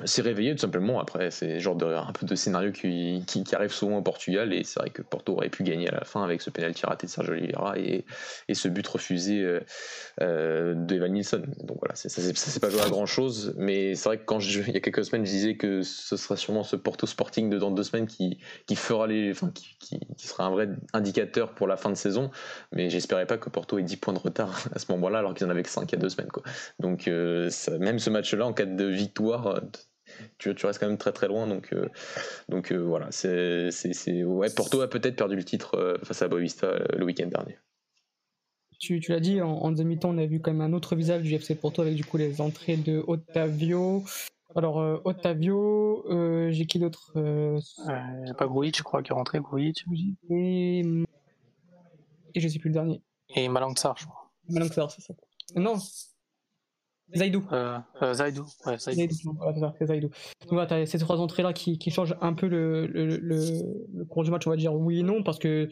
[0.05, 1.01] s'est réveillé tout simplement.
[1.01, 4.65] Après, c'est genre de, un peu de scénario qui, qui, arrive souvent au Portugal et
[4.65, 7.11] c'est vrai que Porto aurait pu gagner à la fin avec ce pénalty raté de
[7.11, 8.05] Sergio Oliveira et,
[8.49, 9.61] et ce but refusé euh,
[10.21, 11.43] euh de Evan Nilsson.
[11.65, 14.61] Donc voilà, ça s'est pas joué à grand chose, mais c'est vrai que quand je,
[14.61, 17.59] il y a quelques semaines, je disais que ce sera sûrement ce Porto Sporting de
[17.59, 21.67] dans deux semaines qui, qui fera les, enfin, qui, qui, sera un vrai indicateur pour
[21.67, 22.31] la fin de saison,
[22.73, 25.47] mais j'espérais pas que Porto ait 10 points de retard à ce moment-là alors qu'ils
[25.47, 26.31] en avaient que 5 il y a deux semaines.
[26.31, 26.43] Quoi.
[26.79, 29.61] Donc euh, même ce match-là, en cas de victoire,
[30.39, 31.47] tu, tu, restes quand même très très loin.
[31.47, 31.89] Donc, euh,
[32.49, 36.29] donc euh, voilà, c'est, c'est, ouais, Porto a peut-être perdu le titre euh, face à
[36.29, 37.59] Boavista le week-end dernier.
[38.79, 41.35] Tu, tu l'as dit, en, demi-temps, on a vu quand même un autre visage du
[41.35, 44.05] FC Porto avec du coup les entrées de Otavio.
[44.57, 46.07] Alors, Otavio,
[46.51, 49.85] j'ai qui d'autre Il n'y a pas Grujic, je crois, qui est rentré, Grujic.
[50.31, 50.81] Et,
[52.35, 53.03] et je sais plus le dernier.
[53.37, 54.31] Et Malanxar, je crois.
[54.49, 55.15] Malanxar, c'est ça.
[55.57, 55.77] Non,
[57.15, 57.45] Zaidou.
[57.53, 59.15] Euh, euh, Zaidou, ouais, Zaidou.
[59.79, 60.09] c'est Zaidou.
[60.09, 64.25] Donc voilà, t'as ces trois entrées-là qui, qui changent un peu le, le, le, cours
[64.25, 65.69] du match, on va dire oui et non, parce que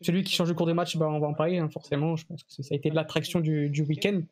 [0.00, 2.16] celui qui change le cours du match, bah, on va en parler, hein, forcément.
[2.16, 4.22] Je pense que ça a été l'attraction du, du week-end.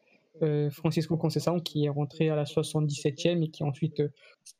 [0.42, 4.08] Euh, Francisco Conceição qui est rentré à la 77e et qui a ensuite euh,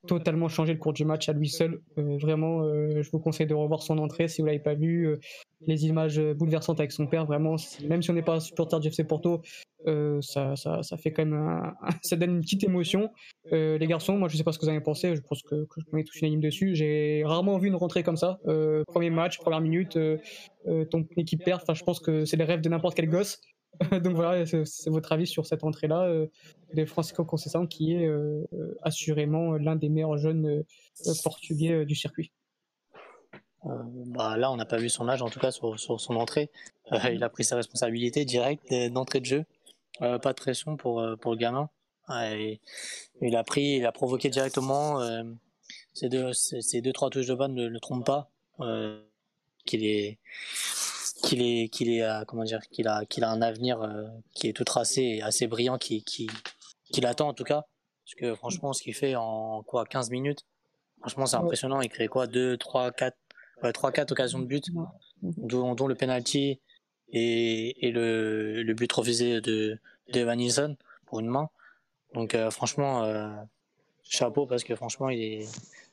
[0.07, 1.81] totalement changé le cours du match à lui seul.
[1.97, 5.17] Euh, vraiment, je vous conseille de revoir son entrée si vous l'avez pas vu.
[5.67, 7.57] les images bouleversantes avec son père, vraiment,
[7.89, 9.43] même si on n'est pas supporter du FC Porto,
[10.21, 13.11] ça, ça, fait quand même ça donne une petite émotion.
[13.51, 15.65] les garçons, moi je sais pas ce que vous en avez pensé, je pense que,
[15.65, 16.75] que je connais tous unanime dessus.
[16.75, 18.39] J'ai rarement vu une rentrée comme ça.
[18.89, 19.99] premier match, première minute,
[20.91, 21.63] ton équipe perd.
[21.63, 23.41] Enfin, je pense que c'est les rêves de n'importe quel gosse.
[24.03, 26.27] Donc voilà, c'est votre avis sur cette entrée-là euh,
[26.75, 28.45] de Francisco Conceição, qui est euh,
[28.83, 30.47] assurément l'un des meilleurs jeunes
[31.07, 32.33] euh, portugais du circuit.
[33.65, 36.51] bah là, on n'a pas vu son âge, en tout cas sur, son entrée.
[37.11, 39.45] il a pris ses responsabilités directes d'entrée de jeu.
[39.99, 41.71] pas de pression pour, pour le gamin.
[42.09, 45.01] il a pris, il a provoqué directement.
[45.95, 48.31] ces, deux, ces, deux, trois touches de vanne ne le trompent pas.
[49.65, 50.19] qu'il est
[51.21, 54.49] qu'il est qu'il est euh, comment dire qu'il a qu'il a un avenir euh, qui
[54.49, 56.29] est tout tracé et assez brillant qui qui
[56.93, 57.65] qui l'attend en tout cas.
[58.05, 60.45] Parce que franchement ce qu'il fait en quoi 15 minutes
[61.01, 61.81] franchement c'est impressionnant.
[61.81, 63.17] Il crée quoi 2 3 4
[63.73, 64.65] 3 4 occasions de but
[65.23, 66.61] dont, dont le penalty
[67.13, 69.79] et, et le, le but refusé de
[70.13, 71.51] d'Evan Nilsson pour une main.
[72.15, 73.05] Donc euh, franchement
[74.03, 75.49] chapeau parce que franchement il est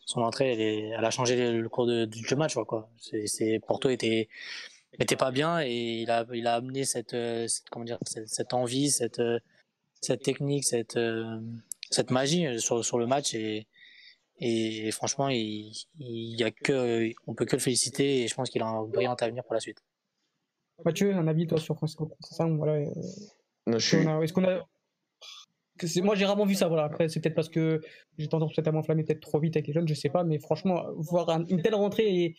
[0.06, 2.90] son entrée elle, est, elle a changé le cours de, du match quoi.
[2.98, 4.30] C'est Porto était
[5.00, 8.28] était pas bien et il a il a amené cette, euh, cette comment dire cette,
[8.28, 9.40] cette, envie cette euh,
[10.02, 11.40] cette technique cette euh,
[11.92, 13.68] cette magie sur sur le match et
[14.40, 18.50] et franchement il il y a que on peut que le féliciter et je pense
[18.50, 19.82] qu'il a un brillant avenir pour la suite.
[20.86, 22.86] Mathieu, un avis toi sur Francisco ça voilà.
[23.66, 23.98] Non, je suis...
[23.98, 24.64] Est-ce qu'on a
[26.02, 27.82] moi j'ai rarement vu ça voilà après c'est peut-être parce que
[28.18, 30.40] j'ai tendance peut-être à m'enflammer peut-être trop vite avec les jeunes je sais pas mais
[30.40, 32.36] franchement voir une telle rentrée et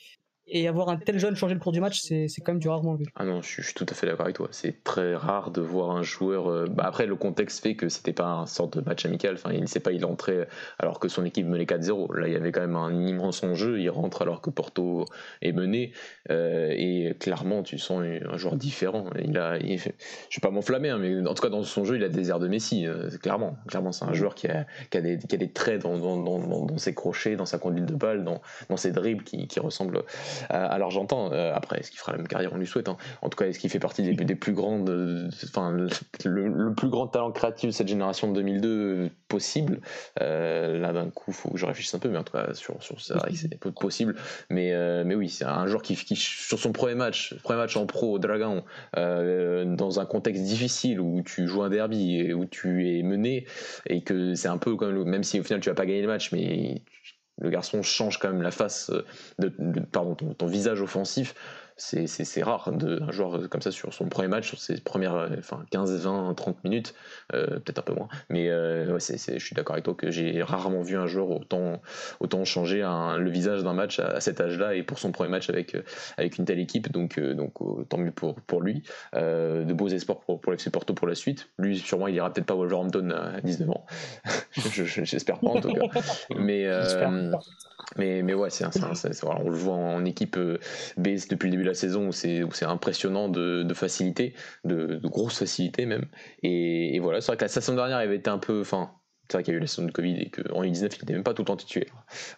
[0.51, 2.95] et avoir un tel jeune changer le cours du match, c'est quand même du rarement
[2.95, 3.07] vu.
[3.17, 4.49] Ah non, je suis, tout à fait d'accord avec toi.
[4.51, 6.49] C'est très rare de voir un joueur.
[6.49, 9.35] Euh, bah après, le contexte fait que c'était pas un sorte de match amical.
[9.35, 12.17] Enfin, il ne sait pas, il entrait alors que son équipe menait 4-0.
[12.17, 13.81] Là, il y avait quand même un immense enjeu.
[13.81, 15.05] Il rentre alors que Porto
[15.43, 15.93] est mené.
[16.31, 19.11] Euh, et clairement, tu sens un joueur différent.
[19.23, 22.05] Il a, je vais pas m'enflammer, hein, mais en tout cas, dans son jeu, il
[22.05, 22.87] a des airs de Messi.
[22.87, 26.95] Euh, clairement, clairement, c'est un joueur qui a, qui a, des, traits dans, dans, ses
[26.95, 30.05] crochets, dans sa conduite de balle, dans, dans ses dribbles qui, qui ressemblent
[30.49, 31.31] à, l'Argentin.
[31.55, 32.89] après, est-ce qu'il fera la même carrière On lui souhaite.
[32.89, 32.97] Hein.
[33.23, 37.33] En tout cas, est-ce qu'il fait partie des, plus grandes, enfin, le, plus grand talent
[37.33, 39.81] créatif de cette génération de 2002 possible
[40.21, 43.01] Là, d'un coup, faut que je réfléchisse un peu, mais en tout cas, sur, sur
[43.01, 44.17] ça, c'est possible.
[44.51, 44.73] Mais,
[45.05, 48.13] mais oui, c'est un joueur qui, qui, sur son premier match, premier match en pro
[48.15, 48.65] au Dragon,
[48.95, 53.47] dans un contexte difficile où tu joues un derby et où tu es mené
[53.87, 56.09] et que c'est un peu comme même si au final tu vas pas gagner le
[56.09, 56.83] match, mais
[57.41, 58.91] le garçon change quand même la face
[59.39, 59.53] de,
[59.93, 61.35] pardon ton, visage offensif
[61.79, 65.65] c'est rare d'un joueur comme ça sur son premier match, sur ses premières euh, enfin,
[65.71, 66.95] 15, 20, 30 minutes,
[67.35, 68.09] euh, peut-être un peu moins.
[68.29, 71.81] Mais euh, ouais, je suis d'accord avec toi que j'ai rarement vu un joueur autant,
[72.21, 75.77] autant changer le visage d'un match à, cet âge-là et pour son premier match avec,
[76.17, 76.91] avec une telle équipe.
[76.91, 77.55] Donc, donc
[77.89, 78.83] tant mieux pour, pour lui.
[79.15, 81.49] de beaux espoirs pour, pour l'FC Porto pour la suite.
[81.59, 83.87] Lui, sûrement, il ira peut-être pas Wolverhampton à 19 ans.
[84.73, 86.01] J'espère pas en tout cas.
[86.37, 86.67] Mais,
[87.97, 88.65] mais, mais ouais, c'est
[89.25, 90.39] on le voit en équipe
[90.97, 94.35] B depuis le début de la saison où c'est impressionnant de, facilité,
[94.65, 96.07] de, grosse facilité même.
[96.43, 98.63] Et, voilà, c'est vrai que la saison dernière avait été un peu,
[99.29, 101.13] c'est vrai qu'il y a eu la saison de Covid et qu'en U19, il n'était
[101.13, 101.93] même pas tout le temps titulaire.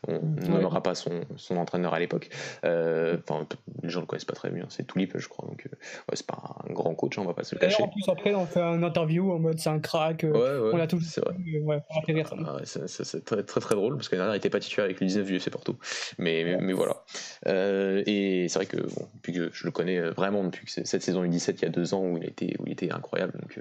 [0.09, 2.31] On ne pas son, son, entraîneur à l'époque.
[2.65, 3.47] Euh, enfin,
[3.83, 4.67] les gens ne le connaissent pas très bien.
[4.71, 5.49] C'est Tulip, je crois.
[5.49, 7.83] Donc, euh, ouais, c'est pas un grand coach, on va pas se le cacher.
[7.83, 10.25] En plus, après, on fait un interview en mode c'est un crack.
[10.25, 11.01] Euh, on l'a tout.
[11.01, 11.37] C'est vrai.
[11.63, 15.01] Ouais, ah c'est très, très, très drôle parce que dernière, il n'était pas titulaire avec
[15.01, 15.79] le 19 du FC Porto.
[16.19, 17.05] Mais, mais, voilà.
[17.47, 21.25] et c'est vrai que, bon, depuis que je le connais vraiment depuis que cette saison
[21.25, 23.35] U17, il y a deux ans où il était, où il était incroyable.
[23.41, 23.61] Donc,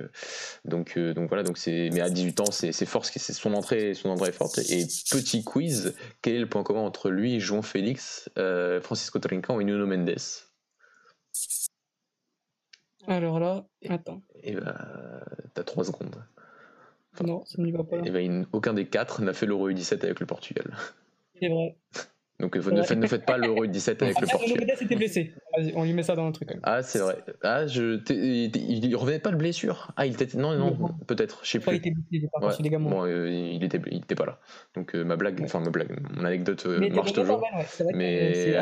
[0.66, 1.44] donc, donc voilà.
[1.44, 4.58] Donc mais à 18 ans, c'est fort ce c'est son entrée, son entrée est forte.
[4.58, 9.20] Et petit quiz, quel est le point commun entre lui, et João Félix, euh, Francisco
[9.20, 10.16] Trincan et Nuno Mendes?
[13.08, 14.22] Alors là, attends.
[14.44, 16.24] Et bah, t'as 3 secondes.
[17.22, 17.98] non, ça ne va pas.
[18.06, 20.76] Et bah, aucun des quatre n'a fait l'Euro U17 avec le Portugal.
[21.40, 21.78] C'est vrai.
[22.40, 24.70] Donc ne, faites, ne faites pas l'Euro 17 avec le Portugal.
[24.80, 25.34] Était blessé.
[25.76, 26.50] On lui met ça dans le truc.
[26.64, 27.18] Ah c'est vrai.
[27.44, 29.92] Ah je il, revenait pas de blessure.
[29.98, 31.42] Ah il était non non, peut-être.
[31.44, 31.74] Je sais plus.
[31.74, 32.08] Il était blessé.
[32.12, 32.78] Il était pas ouais.
[32.78, 34.40] bon, euh, il était il était pas là.
[34.74, 37.46] Donc euh, ma blague, enfin ma blague, mon anecdote euh, marche toujours.
[37.94, 38.56] mais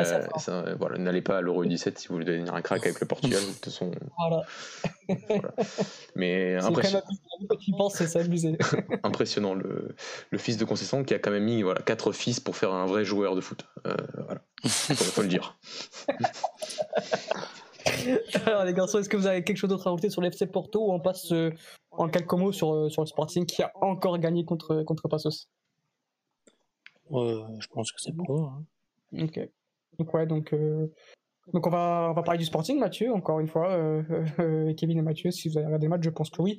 [0.78, 3.40] voilà, n'allez pas à l'Euro 17 si vous voulez devenir un crack avec le Portugal.
[3.40, 3.92] De toute façon.
[4.18, 4.42] Voilà.
[5.28, 5.54] voilà.
[6.16, 7.04] Mais impressionnant.
[9.04, 9.94] impressionnant le,
[10.30, 12.86] le fils de concession qui a quand même mis voilà quatre fils pour faire un
[12.86, 13.67] vrai joueur de foot.
[13.86, 15.56] Euh, voilà, faut, le dire.
[18.46, 20.86] Alors les garçons, est-ce que vous avez quelque chose d'autre à rajouter sur l'FC Porto
[20.86, 21.50] ou on passe euh,
[21.90, 25.48] en quelques mots sur, euh, sur le Sporting qui a encore gagné contre, contre Passos?
[27.10, 28.48] Je pense que c'est bon.
[28.48, 28.64] Hein.
[29.22, 29.40] Ok.
[29.98, 30.54] Donc ouais, donc,
[31.52, 34.02] donc on, va, on va parler du Sporting, Mathieu, encore une fois.
[34.76, 36.58] Kevin et Mathieu, si vous avez regardé le match, je pense que oui.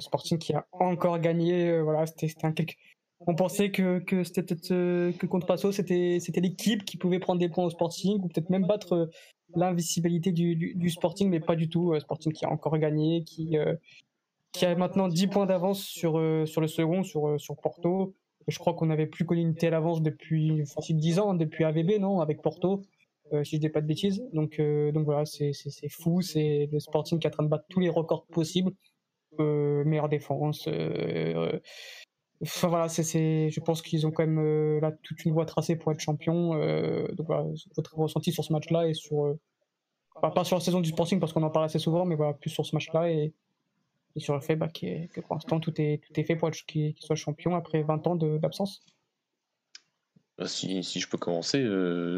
[0.00, 2.74] Sporting qui a encore gagné, voilà, c'était un quelque
[3.26, 7.38] on pensait que, que c'était euh, que contre Passo c'était c'était l'équipe qui pouvait prendre
[7.38, 9.06] des points au Sporting ou peut-être même battre euh,
[9.54, 13.56] l'invisibilité du, du, Sporting mais pas du tout euh, Sporting qui a encore gagné qui
[14.52, 16.12] qui a maintenant 10 points d'avance sur
[16.46, 18.14] sur le second sur sur Porto.
[18.48, 22.00] Je crois qu'on n'avait plus connu une telle avance depuis facile 10 ans depuis AVB
[22.00, 22.82] non avec Porto
[23.44, 24.24] si je dis pas de bêtises.
[24.32, 25.52] Donc donc voilà c'est
[25.90, 28.72] fou c'est le Sporting qui est en train de battre tous les records possibles
[29.38, 30.68] meilleure défense
[32.42, 35.76] Enfin voilà, c'est, je pense qu'ils ont quand même euh, là toute une voie tracée
[35.76, 36.54] pour être champion.
[36.54, 37.44] Euh, donc voilà,
[37.76, 39.38] votre ressenti sur ce match-là et sur euh,
[40.22, 42.50] pas sur la saison du Sporting parce qu'on en parle assez souvent, mais voilà plus
[42.50, 43.34] sur ce match-là et,
[44.16, 46.64] et, sur le fait bah, que pour l'instant tout est tout est fait pour être
[46.66, 48.86] qu'il soit champion après 20 ans d'absence.
[50.40, 51.62] Bah, si, je peux commencer,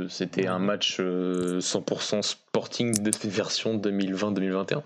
[0.09, 4.83] c'était un match 100% Sporting de version 2020-2021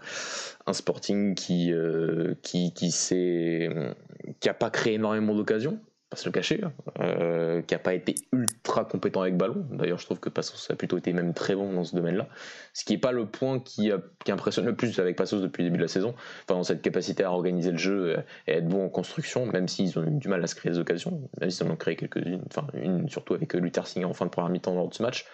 [0.66, 0.72] un.
[0.72, 5.78] Sporting qui, euh, qui, qui, qui a pas créé énormément d'occasions,
[6.09, 6.72] pas se le cacher, hein.
[7.00, 9.66] euh, qui a pas été ultra compétent avec ballon.
[9.72, 12.28] D'ailleurs, je trouve que Passos a plutôt été même très bon dans ce domaine-là.
[12.74, 13.90] Ce qui n'est pas le point qui,
[14.28, 17.24] impressionne le plus avec Passos depuis le début de la saison, enfin, dans cette capacité
[17.24, 20.42] à organiser le jeu et être bon en construction, même s'ils ont eu du mal
[20.44, 23.54] à se créer des occasions, même s'ils en ont créé quelques-unes, enfin une surtout avec
[23.54, 25.26] Luther Singh en fin de première mi-temps lors de ce match.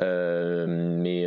[0.00, 1.26] Euh, mais,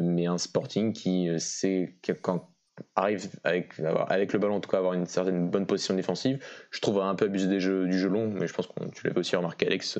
[0.00, 2.53] mais un Sporting qui sait quand
[2.96, 3.74] arrive avec,
[4.08, 6.38] avec le ballon en tout cas avoir une certaine bonne position défensive.
[6.70, 9.06] Je trouve un peu abusé des jeux, du jeu long, mais je pense que tu
[9.06, 9.98] l'avais aussi remarqué Alex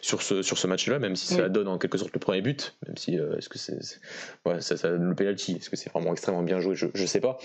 [0.00, 2.76] sur ce, sur ce match-là, même si ça donne en quelque sorte le premier but,
[2.86, 3.78] même si euh, est-ce que c'est
[4.46, 7.20] ouais, ça, ça, le penalty, est-ce que c'est vraiment extrêmement bien joué, je, je sais
[7.20, 7.38] pas.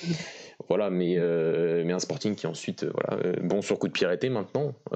[0.68, 4.06] Voilà, mais, euh, mais un Sporting qui ensuite euh, voilà, bon sur coup de pied
[4.06, 4.74] arrêté maintenant.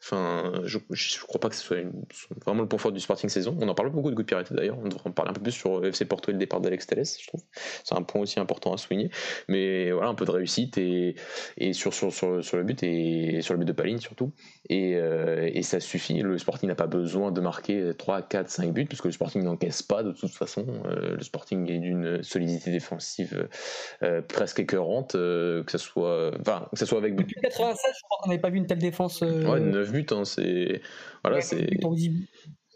[0.00, 1.78] Enfin, je, je crois pas que ce soit
[2.46, 3.58] vraiment le point fort du Sporting saison.
[3.60, 4.78] On en parle beaucoup de coup de pied arrêté d'ailleurs.
[4.78, 7.04] On devrait en parler un peu plus sur FC Porto et le départ d'Alex Telles,
[7.04, 7.42] je trouve.
[7.82, 8.97] C'est un point aussi important à souligner
[9.48, 11.14] Mais voilà, un peu de réussite et,
[11.56, 14.32] et sur, sur, sur, sur le but et sur le but de Paline surtout.
[14.68, 16.20] Et, et ça suffit.
[16.20, 19.42] Le Sporting n'a pas besoin de marquer 3, 4, 5 buts parce que le Sporting
[19.42, 20.66] n'encaisse pas de toute façon.
[20.84, 23.48] le Sporting est d'une solidité défensive
[24.28, 27.16] presque écœurante, que ce soit, enfin, que ça soit avec.
[27.16, 29.20] Depuis 96, je crois qu'on n'avait pas vu une telle défense.
[29.22, 30.82] Ouais, 9 buts, hein, c'est
[31.24, 31.66] voilà, c'est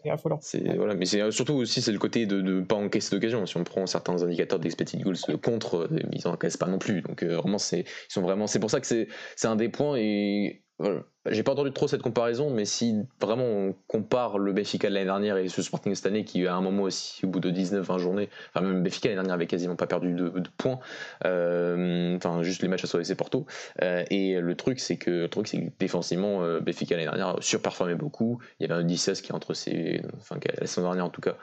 [0.09, 0.39] affolant.
[0.41, 3.45] C'est voilà, mais c'est euh, surtout aussi c'est le côté de ne pas encaisser d'occasion.
[3.45, 7.01] Si on prend certains indicateurs d'expected goals contre, euh, ils encaissent pas non plus.
[7.01, 9.69] Donc euh, vraiment c'est ils sont vraiment c'est pour ça que c'est c'est un des
[9.69, 10.63] points et
[11.29, 15.05] j'ai pas entendu trop cette comparaison, mais si vraiment on compare le Benfica de l'année
[15.05, 17.97] dernière et ce Sporting cette année, qui à un moment aussi, au bout de 19-20
[17.97, 20.79] journées, enfin même Benfica l'année dernière avait quasiment pas perdu de, points,
[21.25, 23.45] euh, enfin juste les matchs à sauver ses Porto.
[23.81, 26.59] Euh, et le truc, c'est que le truc, c'est défensivement, euh,
[26.89, 28.39] l'année dernière surperformait beaucoup.
[28.59, 31.35] Il y avait un 16 qui entre ses, enfin la saison dernière en tout cas,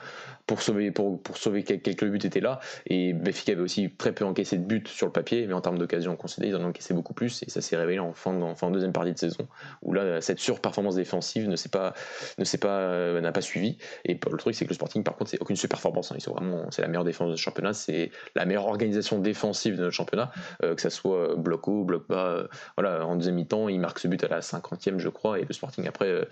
[0.47, 2.61] pour sauver pour, pour sauver quelques buts était là.
[2.87, 5.79] Et Benfica avait aussi très peu encaissé de buts sur le papier, mais en termes
[5.79, 7.43] d'occasion concédée, ils en ont encaissé beaucoup plus.
[7.47, 9.49] Et ça s'est révélé en fin, en fin deuxième partie de saison
[9.83, 11.95] où là cette surperformance défensive ne s'est pas
[12.39, 15.57] euh, n'a pas suivi et le truc c'est que le Sporting par contre c'est aucune
[15.57, 16.17] surperformance hein.
[16.19, 20.31] ils c'est la meilleure défense du championnat c'est la meilleure organisation défensive de notre championnat
[20.63, 23.99] euh, que ça soit bloc haut bloc bas euh, voilà en deuxième mi-temps il marque
[23.99, 26.27] ce but à la 50e je crois et le Sporting après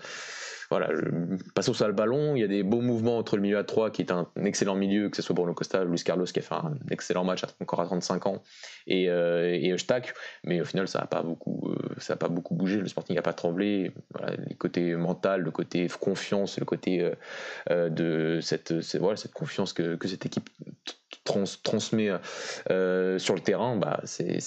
[0.69, 0.89] voilà,
[1.55, 2.35] passe au le ballon.
[2.35, 4.75] Il y a des beaux mouvements entre le milieu à 3 qui est un excellent
[4.75, 7.81] milieu, que ce soit Bruno Costa, Luis Carlos qui a fait un excellent match encore
[7.81, 8.43] à 35 ans
[8.87, 9.77] et, euh,
[10.43, 12.77] Mais au final, ça n'a pas beaucoup, euh, a pas beaucoup bougé.
[12.77, 13.91] Le Sporting n'a pas tremblé.
[14.47, 17.15] Les côtés mental, le côté confiance, le côté euh,
[17.69, 20.49] euh, de cette, voilà, cette confiance que, que cette équipe
[21.63, 22.09] transmet
[22.67, 24.39] sur le terrain, bah, c'est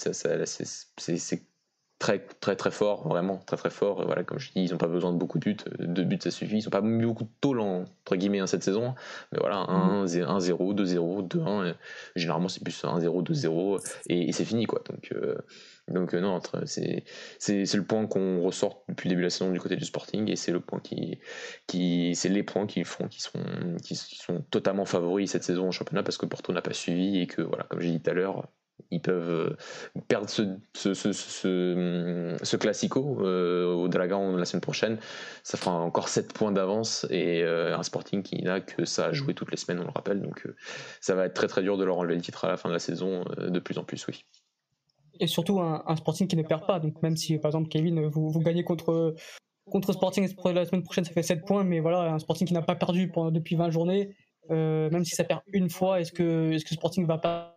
[2.02, 4.04] très très très fort, vraiment très très fort.
[4.04, 6.32] Voilà, comme je dis, ils n'ont pas besoin de beaucoup de buts, deux buts ça
[6.32, 6.58] suffit.
[6.58, 8.96] Ils n'ont pas mis beaucoup de tôle entre guillemets hein, cette saison,
[9.30, 11.74] mais voilà, 1-0, 2-0, 2-1.
[12.16, 14.82] Généralement c'est plus 1-0, 2-0 et, c'est fini quoi.
[14.90, 15.36] Donc euh,
[15.86, 17.04] donc euh, non, c'est
[17.38, 20.28] c'est le point qu'on ressort depuis le début de la saison du côté du Sporting
[20.28, 21.20] et c'est le point qui
[21.68, 23.38] qui c'est les points qui font qui sont
[23.80, 27.28] qui sont totalement favoris cette saison en championnat parce que Porto n'a pas suivi et
[27.28, 28.48] que voilà, comme j'ai dit tout à l'heure
[28.92, 29.56] ils peuvent
[29.96, 30.42] euh, perdre ce,
[30.74, 34.98] ce, ce, classico euh, au Dragon la semaine prochaine.
[35.42, 39.12] Ça fera encore 7 points d'avance et euh, un Sporting qui n'a que ça à
[39.12, 40.20] jouer toutes les semaines, on le rappelle.
[40.20, 40.46] Donc
[41.00, 42.74] ça va être très très dur de leur enlever le titre à la fin de
[42.74, 44.24] la saison, de plus en plus, oui.
[45.20, 46.78] Et surtout un, Sporting qui ne perd pas.
[46.78, 49.14] Donc même si par exemple Kevin, vous, gagnez contre,
[49.90, 52.74] Sporting la semaine prochaine, ça fait 7 points, mais voilà, un Sporting qui n'a pas
[52.74, 54.14] perdu depuis 20 journées,
[54.50, 57.51] même si ça perd une fois, est-ce que, est -ce que Sporting va pas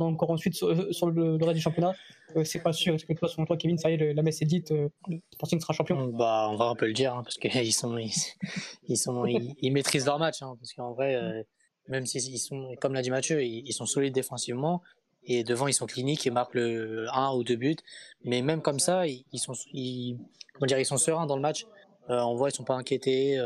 [0.00, 1.92] encore ensuite sur, euh, le, reste du championnat,
[2.36, 2.94] euh, c'est pas sûr.
[2.94, 5.20] Est-ce que toi, selon toi, Kevin, ça y est, la messe est dite, euh, le
[5.32, 6.06] Sporting sera champion?
[6.08, 10.06] Bah, on va un peu le dire, hein, parce qu'ils sont, ils, sont, ils, maîtrisent
[10.06, 11.44] leur match, hein, parce qu'en vrai,
[11.88, 14.82] même s'ils sont, comme l'a dit Mathieu, ils, sont solides défensivement.
[15.24, 17.76] Et devant, ils sont cliniques et marquent le 1 ou deux buts.
[18.24, 20.18] Mais même comme ça, ils, sont, ils,
[20.60, 21.66] ils sont sereins dans le match.
[22.08, 23.40] on voit, ils sont pas inquiétés.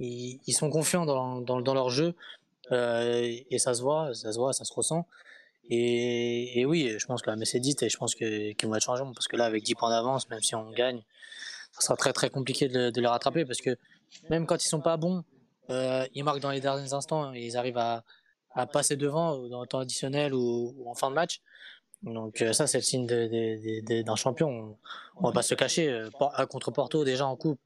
[0.00, 2.14] ils, sont confiants dans leur jeu.
[2.72, 5.06] et ça se voit, ça se voit, ça se ressent.
[5.68, 8.82] Et, oui, je pense que la messe est dite et je pense qu'ils vont être
[8.82, 11.02] changeants parce que là, avec 10 points d'avance, même si on gagne,
[11.72, 13.76] ça sera très très compliqué de, les rattraper parce que
[14.30, 15.24] même quand ils sont pas bons,
[15.70, 18.04] euh, ils marquent dans les derniers instants et ils arrivent à,
[18.72, 21.42] passer devant dans le temps additionnel ou, en fin de match.
[22.02, 24.78] Donc euh, ça, c'est le signe d'un champion.
[25.16, 25.88] On, va pas se cacher.
[25.90, 26.10] Euh,
[26.48, 27.60] contre Porto, déjà en coupe,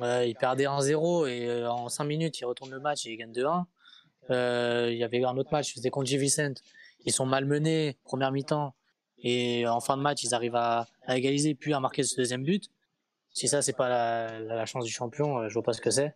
[0.00, 3.32] euh, ils perdaient 1-0 et en 5 minutes, ils retournent le match et ils gagnent
[3.32, 3.64] 2-1.
[4.90, 6.18] Il y avait un autre match, c'était contre G.
[7.06, 8.74] Ils sont malmenés première mi-temps
[9.18, 12.68] et en fin de match ils arrivent à, égaliser puis à marquer ce deuxième but.
[13.32, 13.88] Si ça c'est pas
[14.40, 16.14] la, chance du champion, euh, je vois pas ce que c'est.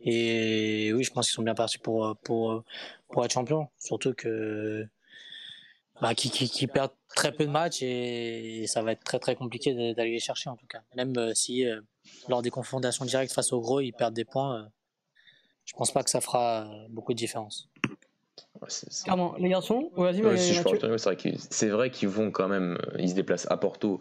[0.00, 2.64] Et oui, je pense qu'ils sont bien partis pour pour
[3.08, 4.86] pour être champion, surtout que
[6.00, 9.94] bah, qui, qui, perdent très peu de matchs et, ça va être très très compliqué
[9.94, 10.82] d'aller les chercher en tout cas.
[10.96, 11.80] Même euh, si euh,
[12.28, 14.68] lors des confrontations directes face au gros ils perdent des points,
[15.64, 17.68] je pense pas que ça fera beaucoup de différence.
[19.04, 20.22] Clairement, les garçons, vas-y,
[21.50, 24.00] c'est vrai qu'ils vont quand même, euh, ils se déplacent à Porto,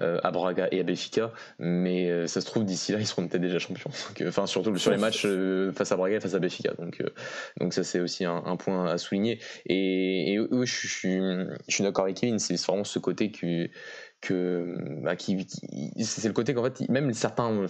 [0.00, 3.26] euh, à Braga et à Benfica, mais euh, ça se trouve d'ici là ils seront
[3.26, 3.90] peut-être déjà champions.
[4.26, 5.26] Enfin, surtout sur les matchs
[5.74, 6.72] face à Braga et face à Benfica.
[6.78, 7.02] Donc,
[7.58, 9.40] donc ça c'est aussi un, point à souligner.
[9.66, 13.68] Et, oui, je, suis, je suis d'accord avec Kevin, c'est vraiment ce côté que
[14.24, 17.66] que bah, c'est le côté qu'en fait même certains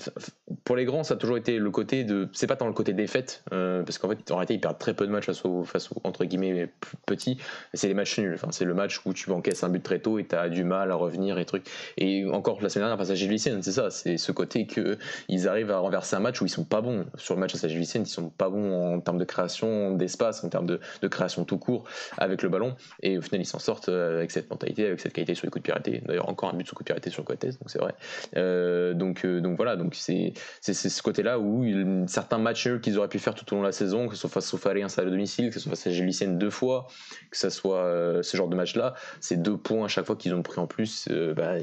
[0.64, 2.92] pour les grands ça a toujours été le côté de c'est pas tant le côté
[2.92, 5.64] défaite euh, parce qu'en fait en réalité ils perdent très peu de matchs face aux
[5.64, 6.68] face entre entre guillemets
[7.07, 7.38] petits,
[7.74, 8.34] c'est les matchs nuls.
[8.34, 10.62] Enfin, c'est le match où tu encaisses un but très tôt et tu as du
[10.62, 11.66] mal à revenir et trucs.
[11.96, 14.96] Et encore la semaine dernière, passage à Gilles c'est ça, c'est ce côté que
[15.28, 17.05] ils arrivent à renverser un match où ils sont pas bons.
[17.16, 20.48] Sur le match à Gilles ils sont pas bons en termes de création d'espace, en
[20.48, 20.78] termes de,
[21.09, 21.84] création tout court
[22.16, 22.76] avec le ballon.
[23.02, 25.50] Et au final, ils s'en sortent euh, avec cette mentalité, avec cette qualité sur les
[25.50, 26.02] coups de piraté.
[26.07, 27.95] D'ailleurs, encore un but sur coup piraté sur le donc c'est vrai.
[28.36, 31.64] Euh, donc, euh, donc voilà, donc c'est ce côté-là où
[32.07, 34.30] certains matchs qu'ils auraient pu faire tout au long de la saison, que ce soit
[34.30, 36.86] face au Falais, à domicile, que ce soit face à Gilles deux fois,
[37.30, 40.42] que ce soit ce genre de match-là, c'est deux points à chaque fois qu'ils ont
[40.42, 41.09] pris en plus.
[41.36, 41.55] Bah,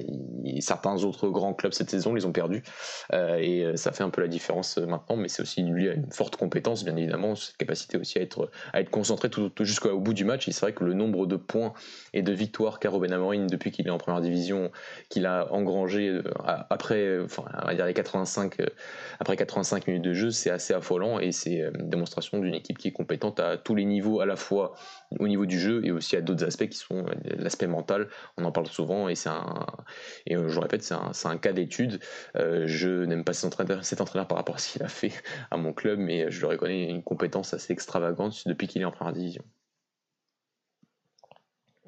[0.60, 2.64] certains autres grands clubs cette saison les ont perdus.
[3.14, 6.36] et ça fait un peu la différence maintenant, mais c'est aussi lui a une forte
[6.36, 10.26] compétence, bien évidemment, cette capacité aussi à être, à être concentré tout, jusqu'au bout du
[10.26, 10.48] match.
[10.48, 11.74] Et c'est vrai que le nombre de points
[12.14, 14.71] et de victoires qu'a Robin Amorin depuis qu'il est en première division,
[15.10, 16.24] qu'il a engrangé euh,
[16.70, 18.66] après, enfin, on va dire les 85, euh,
[19.20, 22.78] après 85 minutes de jeu, c'est assez affolant et c'est euh, une démonstration d'une équipe
[22.78, 24.74] qui est compétente à tous les niveaux, à la fois
[25.20, 27.06] au niveau du jeu et aussi à d'autres aspects qui sont
[27.38, 28.08] l'aspect mental.
[28.38, 29.66] On en parle souvent et c'est un,
[30.28, 32.00] je répète, c'est un, cas d'étude.
[32.36, 35.12] je n'aime pas cet entraîneur, cet entraîneur par rapport à ce qu'il a fait
[35.50, 38.92] à mon club, mais je le reconnais une compétence assez extravagante depuis qu'il est en
[38.92, 39.44] première division.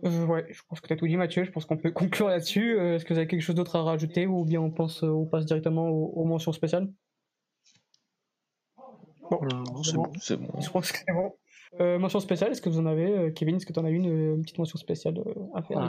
[0.05, 1.43] Euh, ouais, je pense que tu as tout dit, Mathieu.
[1.43, 2.77] Je pense qu'on peut conclure là-dessus.
[2.77, 5.07] Euh, est-ce que vous avez quelque chose d'autre à rajouter ou bien on, pense, euh,
[5.07, 6.89] on passe directement aux, mentions spéciales?
[9.31, 9.39] Bon,
[9.81, 10.51] c'est bon.
[10.59, 11.33] Je pense que c'est bon.
[11.99, 14.41] mention spéciale, est-ce que vous en avez Kevin, est-ce que tu en as une, une,
[14.43, 15.15] petite mention spéciale
[15.55, 15.79] à faire?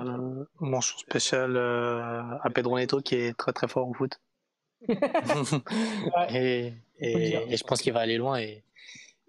[0.60, 4.18] Mention spéciale à Pedro Neto qui est très très fort au foot.
[6.30, 8.62] et, et, je pense qu'il va aller loin et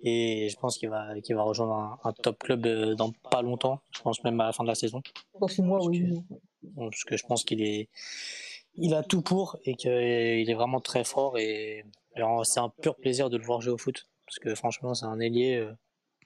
[0.08, 3.82] et je pense qu'il va, qu'il va rejoindre un, top club euh, dans pas longtemps.
[3.92, 5.02] Je pense même à la fin de la saison.
[5.42, 6.14] Dans six mois, oui.
[6.78, 7.90] parce que je pense qu'il est,
[8.76, 11.84] il a tout pour et qu'il est vraiment très fort et,
[12.44, 14.08] c'est un pur plaisir de le voir jouer au foot.
[14.26, 15.74] Parce que franchement, c'est un ailier, euh,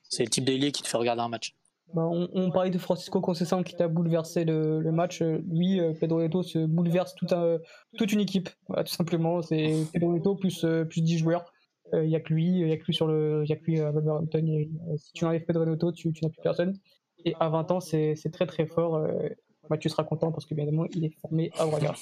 [0.04, 1.56] c'est le type d'ailier qui te fait regarder un match.
[1.94, 5.22] Bah, on, parlait de Francisco Conceição qui t'a bouleversé le, match.
[5.22, 7.58] Lui, euh, Pedro Neto se bouleverse tout un,
[7.98, 8.50] toute une équipe.
[8.68, 11.52] tout simplement, c'est Pedro Neto plus, plus 10 joueurs
[11.94, 13.56] il euh, n'y a que lui, il y a que lui sur le, y a
[13.56, 14.46] que lui à Wolverhampton.
[14.48, 16.78] Euh, si tu enlèves Pedro Neto, tu, tu n'as plus personne.
[17.26, 18.96] Et à 20 ans, c'est très très fort.
[18.96, 19.30] Euh,
[19.70, 21.94] Mathieu sera content parce que bien évidemment, il est formé à Braga.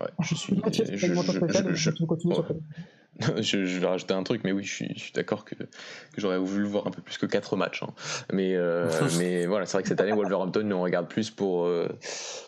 [0.00, 0.56] Ouais, je suis.
[0.56, 1.90] Mathieu, je, je, je,
[3.40, 5.66] je, vais rajouter un truc, mais oui, je suis, d'accord que, que
[6.16, 7.82] j'aurais voulu le voir un peu plus que 4 matchs.
[7.82, 7.92] Hein.
[8.32, 8.88] Mais, euh,
[9.18, 11.88] mais voilà, c'est vrai que cette année, Wolverhampton, on regarde plus pour, euh,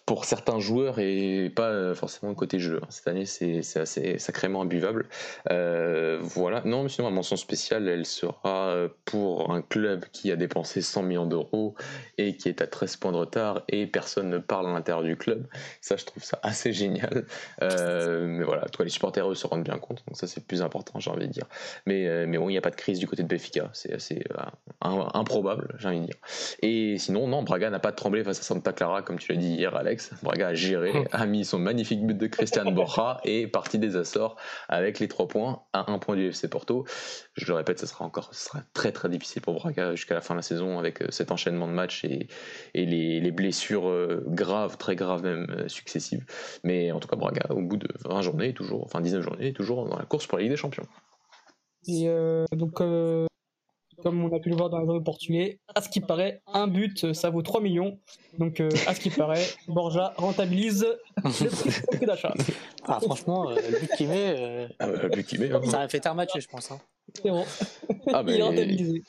[0.06, 2.80] pour certains joueurs et pas euh, forcément côté jeu.
[2.82, 2.86] Hein.
[2.88, 5.06] Cette année, c'est assez sacrément imbuvable.
[5.50, 6.62] voilà.
[6.64, 11.02] Non, mais sinon, ma mention spéciale, elle sera pour un club qui a dépensé 100
[11.02, 11.74] millions d'euros
[12.16, 15.16] et qui est à 13 points de retard et personne ne parle à l'intérieur du
[15.16, 15.46] club.
[15.82, 17.26] Ça, je trouve ça assez génial.
[17.60, 20.02] mais voilà, toi, les supporters, eux, se rendent bien compte.
[20.06, 21.46] Donc ça, c'est plus important, j'ai envie de dire.
[21.86, 23.92] Mais, euh, mais bon, il n'y a pas de crise du côté de Benfica, c'est
[23.92, 26.16] assez euh, improbable, j'ai envie de dire.
[26.62, 29.54] Et sinon, non, Braga n'a pas tremblé face à Santa Clara, comme tu l'as dit
[29.54, 30.12] hier, Alex.
[30.22, 34.36] Braga a géré, a mis son magnifique but de Christian Borja et parti des Açores
[34.68, 36.84] avec les trois points à un point du FC Porto.
[37.34, 40.20] Je le répète, ce sera encore ce sera très très difficile pour Braga jusqu'à la
[40.20, 42.28] fin de la saison avec euh, cet enchaînement de matchs et,
[42.74, 43.92] et les, les, blessures
[44.26, 46.24] graves, très graves même, successives.
[46.62, 49.86] Mais en tout cas, Braga, au bout de 20 journées, toujours, enfin 19 journées, toujours
[49.86, 50.86] dans la course pour la des Champions.
[51.86, 53.26] Et euh, donc, euh,
[54.02, 56.66] comme on a pu le voir dans les journaux portugais, à ce qui paraît, un
[56.66, 57.98] but, ça vaut 3 millions.
[58.38, 60.86] Donc, euh, à ce qui paraît, Borja rentabilise
[61.24, 62.34] le prix d'achat.
[62.86, 65.60] Ah, franchement, le but qu'il met, ah, bah, le but met hein.
[65.64, 66.70] ça a fait un match, je pense.
[66.70, 66.80] Hein.
[67.12, 67.44] C'est bon.
[68.12, 69.02] Ah, il est rentabilisé.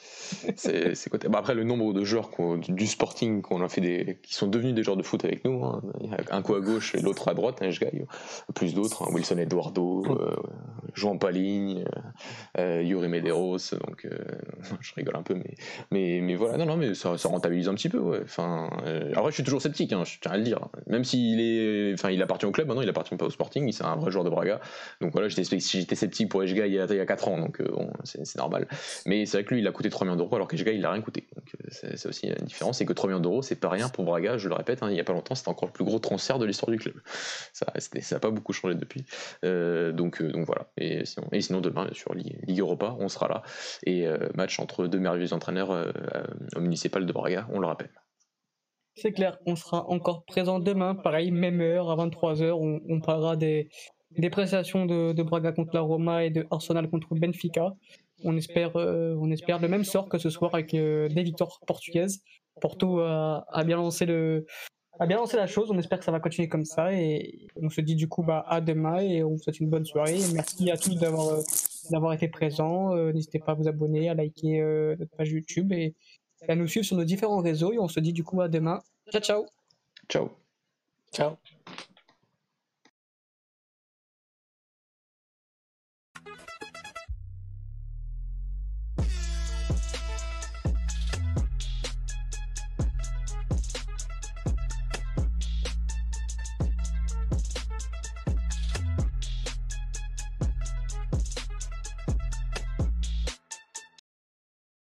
[0.56, 1.28] C'est côté.
[1.28, 2.30] Bah, après, le nombre de joueurs
[2.68, 5.64] du Sporting qu'on a fait des, qui sont devenus des joueurs de foot avec nous,
[5.64, 5.82] hein.
[6.30, 7.70] un coup à gauche et l'autre à droite, hein,
[8.54, 10.36] plus d'autres, Wilson Eduardo, euh,
[10.94, 11.86] Jean Paligne,
[12.58, 14.18] euh, Yuri Medeiros, donc euh,
[14.80, 15.56] je rigole un peu, mais,
[15.92, 18.22] mais, mais voilà, non, non, mais ça, ça rentabilise un petit peu, ouais.
[18.24, 20.60] Enfin, euh, après, je suis toujours sceptique, hein, je tiens à le dire.
[20.88, 23.84] Même s'il est, enfin, il appartient au club, maintenant, il appartient pas au Sporting, c'est
[23.84, 24.62] un vrai joueur de Braga.
[25.02, 25.60] Donc voilà, j'étais
[25.96, 27.62] sceptique pour Ejga il y a, il y a 4 ans, donc
[28.04, 28.68] c'est normal.
[29.06, 30.92] Mais c'est vrai que lui, il a coûté 3 millions d'euros, alors qu'Ejga, il a
[30.92, 31.28] rien coûté.
[31.36, 34.38] Donc c'est aussi une différence, c'est que 3 millions d'euros, c'est pas rien pour Braga,
[34.38, 36.40] je le répète, hein, il y a pas longtemps, c'était encore le plus gros transfert
[36.40, 36.96] de l'histoire du club.
[37.54, 39.06] Ça, ça a pas beaucoup changé depuis.
[39.44, 40.68] donc, donc voilà.
[40.78, 43.44] Et sinon, et sinon demain, sur Ligue Europa, on sera là.
[43.86, 46.24] Et euh, match entre deux merveilleux entraîneurs euh, euh,
[46.56, 47.92] au municipal de Braga, on le rappelle.
[48.96, 53.68] C'est clair, on sera encore présent demain, pareil, même heure, à 23h, on, parlera des,
[54.18, 57.74] des prestations de, Braga contre la Roma et de Arsenal contre Benfica.
[58.24, 62.22] On espère, on espère le même sort que ce soir avec des victoires portugaises.
[62.62, 64.46] Porto a bien lancé le,
[65.00, 65.70] a bien lancé la chose.
[65.72, 66.94] On espère que ça va continuer comme ça.
[66.94, 69.86] Et on se dit du coup bah, à demain et on vous souhaite une bonne
[69.86, 70.20] soirée.
[70.34, 71.42] Merci à tous d'avoir euh,
[71.92, 72.96] d'avoir été présents.
[72.96, 75.96] Euh, n'hésitez pas à vous abonner, à liker euh, notre page YouTube et,
[76.48, 77.74] et à nous suivre sur nos différents réseaux.
[77.74, 78.82] Et on se dit du coup à demain.
[79.12, 79.46] Ciao, ciao.
[80.10, 80.30] Ciao.
[81.14, 81.38] Ciao.